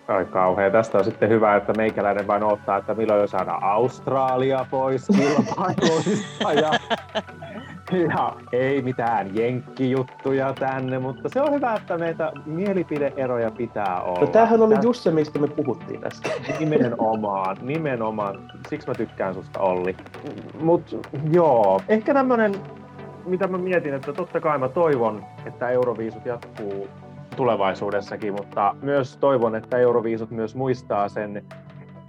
Ai 0.09 0.25
kauhea. 0.25 0.71
Tästä 0.71 0.99
on 0.99 1.05
sitten 1.05 1.29
hyvä, 1.29 1.57
että 1.57 1.73
meikäläinen 1.77 2.27
vain 2.27 2.43
ottaa, 2.43 2.77
että 2.77 2.95
milloin 2.95 3.29
saadaan 3.29 3.63
Australia 3.63 4.67
pois 4.71 5.07
kilpailuista 5.07 6.53
ja 6.53 6.71
ja 8.13 8.37
ei 8.53 8.83
mitään 8.83 9.37
jenkkijuttuja 9.37 10.53
tänne, 10.53 10.99
mutta 10.99 11.29
se 11.29 11.41
on 11.41 11.53
hyvä, 11.53 11.75
että 11.75 11.99
meitä 11.99 12.33
mielipideeroja 12.47 13.51
pitää 13.51 14.03
olla. 14.03 14.21
No 14.21 14.27
tämähän 14.27 14.63
oli 14.63 14.75
just 14.83 15.03
se, 15.03 15.11
mistä 15.11 15.39
me 15.39 15.49
puhuttiin 15.49 16.01
tästä. 16.01 16.31
Nimenomaan, 16.61 17.57
nimenomaan. 17.63 18.51
Siksi 18.69 18.89
mä 18.89 18.95
tykkään 18.95 19.35
susta 19.35 19.61
Olli. 19.61 19.97
Mut 20.61 21.07
joo, 21.33 21.81
ehkä 21.89 22.15
tämmönen, 22.15 22.55
mitä 23.27 23.47
mä 23.47 23.59
mietin, 23.59 23.95
että 23.95 24.13
totta 24.13 24.41
kai 24.41 24.59
mä 24.59 24.69
toivon, 24.69 25.25
että 25.47 25.69
Euroviisut 25.69 26.27
jatkuu 26.27 26.89
tulevaisuudessakin, 27.37 28.35
mutta 28.35 28.75
myös 28.83 29.17
toivon, 29.17 29.55
että 29.55 29.79
Euroviisut 29.79 30.31
myös 30.31 30.55
muistaa 30.55 31.09
sen 31.09 31.45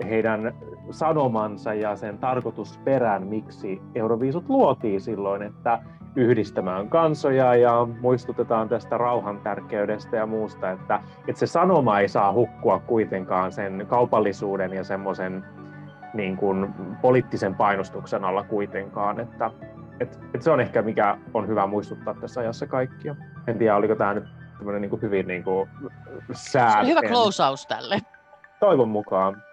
heidän 0.09 0.53
sanomansa 0.91 1.73
ja 1.73 1.95
sen 1.95 2.17
tarkoitusperän, 2.17 3.27
miksi 3.27 3.81
Euroviisut 3.95 4.49
luotiin 4.49 5.01
silloin, 5.01 5.41
että 5.41 5.79
yhdistämään 6.15 6.89
kansoja 6.89 7.55
ja 7.55 7.87
muistutetaan 8.01 8.69
tästä 8.69 8.97
rauhan 8.97 9.39
tärkeydestä 9.39 10.17
ja 10.17 10.25
muusta, 10.25 10.71
että, 10.71 11.01
että 11.27 11.39
se 11.39 11.47
sanoma 11.47 11.99
ei 11.99 12.07
saa 12.07 12.33
hukkua 12.33 12.79
kuitenkaan 12.79 13.51
sen 13.51 13.85
kaupallisuuden 13.89 14.73
ja 14.73 14.83
semmoisen 14.83 15.45
niin 16.13 16.37
kuin 16.37 16.73
poliittisen 17.01 17.55
painostuksen 17.55 18.25
alla 18.25 18.43
kuitenkaan, 18.43 19.19
että 19.19 19.51
et, 19.99 20.19
et 20.33 20.41
se 20.41 20.51
on 20.51 20.59
ehkä 20.59 20.81
mikä 20.81 21.17
on 21.33 21.47
hyvä 21.47 21.67
muistuttaa 21.67 22.13
tässä 22.13 22.41
ajassa 22.41 22.67
kaikkia. 22.67 23.15
En 23.47 23.57
tiedä, 23.57 23.75
oliko 23.75 23.95
tämä 23.95 24.13
nyt 24.13 24.25
tämmöinen 24.57 24.81
niin 24.81 24.89
kuin 24.89 25.01
hyvin 25.01 25.27
niin 25.27 25.43
kuin 25.43 25.69
sää. 26.31 26.71
Se 26.71 26.77
on 26.79 26.87
hyvä 26.87 27.01
closeaus 27.01 27.67
tälle. 27.67 27.99
Toivon 28.59 28.89
mukaan. 28.89 29.43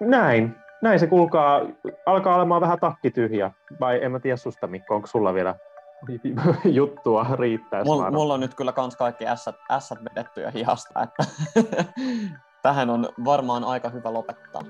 Näin. 0.00 0.61
Näin 0.82 1.00
se 1.00 1.06
kuulkaa. 1.06 1.60
Alkaa 2.06 2.36
olemaan 2.36 2.60
vähän 2.60 2.78
takki 2.80 3.10
tyhjä. 3.10 3.50
Vai 3.80 4.04
en 4.04 4.12
mä 4.12 4.20
tiedä 4.20 4.36
susta 4.36 4.66
Mikko, 4.66 4.94
onko 4.94 5.06
sulla 5.06 5.34
vielä 5.34 5.54
juttua 6.64 7.26
riittää. 7.38 7.84
Mulla, 7.84 8.10
mulla 8.10 8.34
on 8.34 8.40
nyt 8.40 8.54
kyllä 8.54 8.72
kans 8.72 8.96
kaikki 8.96 9.26
ässät, 9.26 9.56
ässät 9.70 9.98
vedetty 10.10 10.40
jo 10.40 10.50
hihasta, 10.54 11.02
että 11.02 11.24
tähän 12.62 12.90
on 12.90 13.08
varmaan 13.24 13.64
aika 13.64 13.88
hyvä 13.88 14.12
lopettaa. 14.12 14.62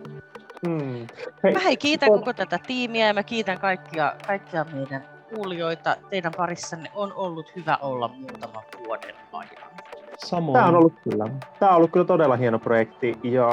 Hmm. 0.67 1.07
Mä 1.53 1.59
hei, 1.65 1.77
kiitän 1.77 2.11
koko 2.11 2.33
tätä 2.33 2.59
tiimiä 2.67 3.07
ja 3.07 3.15
mä 3.15 3.23
kiitän 3.23 3.59
kaikkia, 3.59 4.15
kaikkia 4.27 4.67
meidän 4.73 5.05
kuulijoita. 5.35 5.97
Teidän 6.11 6.33
parissanne 6.37 6.91
on 6.95 7.13
ollut 7.13 7.57
hyvä 7.57 7.79
olla 7.83 8.09
muutaman 8.09 8.63
vuoden 8.87 9.15
ajan. 9.33 9.73
Samoin. 10.19 10.53
Tämä 10.53 10.69
on 10.69 10.75
ollut 10.75 10.95
kyllä. 11.11 11.25
Tämä 11.59 11.71
on 11.71 11.77
ollut 11.77 11.91
kyllä 11.91 12.07
todella 12.07 12.37
hieno 12.37 12.59
projekti 12.59 13.19
ja 13.23 13.49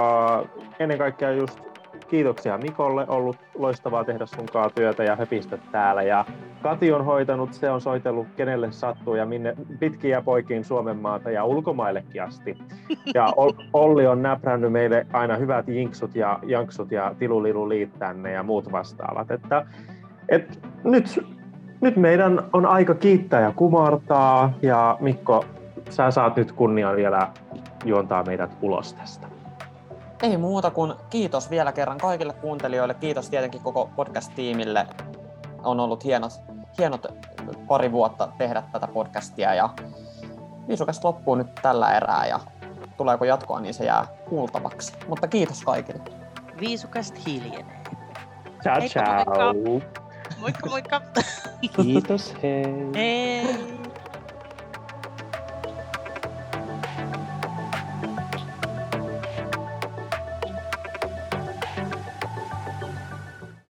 ennen 0.79 0.97
kaikkea 0.97 1.31
just 1.31 1.68
kiitoksia 2.09 2.57
Mikolle, 2.57 3.05
ollut 3.07 3.37
loistavaa 3.55 4.03
tehdä 4.03 4.25
sunkaan 4.25 4.71
työtä 4.75 5.03
ja 5.03 5.15
höpistä 5.15 5.57
täällä. 5.71 6.03
Ja 6.03 6.25
Kati 6.61 6.91
on 6.91 7.05
hoitanut, 7.05 7.53
se 7.53 7.69
on 7.69 7.81
soitellut 7.81 8.27
kenelle 8.35 8.71
sattuu 8.71 9.15
ja 9.15 9.25
minne 9.25 9.55
pitkiä 9.79 10.21
poikiin 10.21 10.63
Suomen 10.63 10.97
maata 10.97 11.31
ja 11.31 11.43
ulkomaillekin 11.45 12.23
asti. 12.23 12.57
Ja 13.13 13.33
Olli 13.73 14.07
on 14.07 14.21
näprännyt 14.21 14.71
meille 14.71 15.07
aina 15.13 15.35
hyvät 15.35 15.67
jinksut 15.67 16.15
ja 16.15 16.39
janksut 16.43 16.91
ja 16.91 17.15
tilulilu 17.19 17.67
tänne 17.99 18.31
ja 18.31 18.43
muut 18.43 18.71
vastaavat. 18.71 19.31
Että, 19.31 19.65
et 20.29 20.59
nyt, 20.83 21.25
nyt 21.81 21.95
meidän 21.95 22.43
on 22.53 22.65
aika 22.65 22.95
kiittää 22.95 23.41
ja 23.41 23.53
kumartaa 23.55 24.53
ja 24.61 24.97
Mikko, 24.99 25.45
sä 25.89 26.11
saat 26.11 26.35
nyt 26.35 26.51
kunnian 26.51 26.95
vielä 26.95 27.27
juontaa 27.85 28.23
meidät 28.23 28.57
ulos 28.61 28.93
tästä. 28.93 29.38
Ei 30.23 30.37
muuta 30.37 30.71
kuin 30.71 30.93
kiitos 31.09 31.49
vielä 31.49 31.71
kerran 31.71 31.97
kaikille 31.97 32.33
kuuntelijoille. 32.33 32.93
Kiitos 32.93 33.29
tietenkin 33.29 33.61
koko 33.61 33.89
podcast-tiimille. 33.95 34.87
On 35.63 35.79
ollut 35.79 36.03
hienot, 36.03 36.31
hienot 36.77 37.05
pari 37.67 37.91
vuotta 37.91 38.29
tehdä 38.37 38.63
tätä 38.71 38.87
podcastia 38.87 39.53
ja 39.53 39.69
viisukas 40.67 41.03
loppuu 41.03 41.35
nyt 41.35 41.55
tällä 41.61 41.97
erää 41.97 42.27
ja 42.27 42.39
tuleeko 42.97 43.25
jatkoa, 43.25 43.59
niin 43.59 43.73
se 43.73 43.85
jää 43.85 44.07
kuultavaksi. 44.29 44.93
Mutta 45.07 45.27
kiitos 45.27 45.63
kaikille. 45.63 46.01
Viisukast 46.59 47.27
hiljenee. 47.27 47.83
Ciao, 48.63 48.81
ciao. 48.81 49.53
Moikka 50.39 50.69
moikka! 50.69 51.01
Kiitos, 51.75 52.33
hei. 52.43 52.65
Hei! 52.95 53.78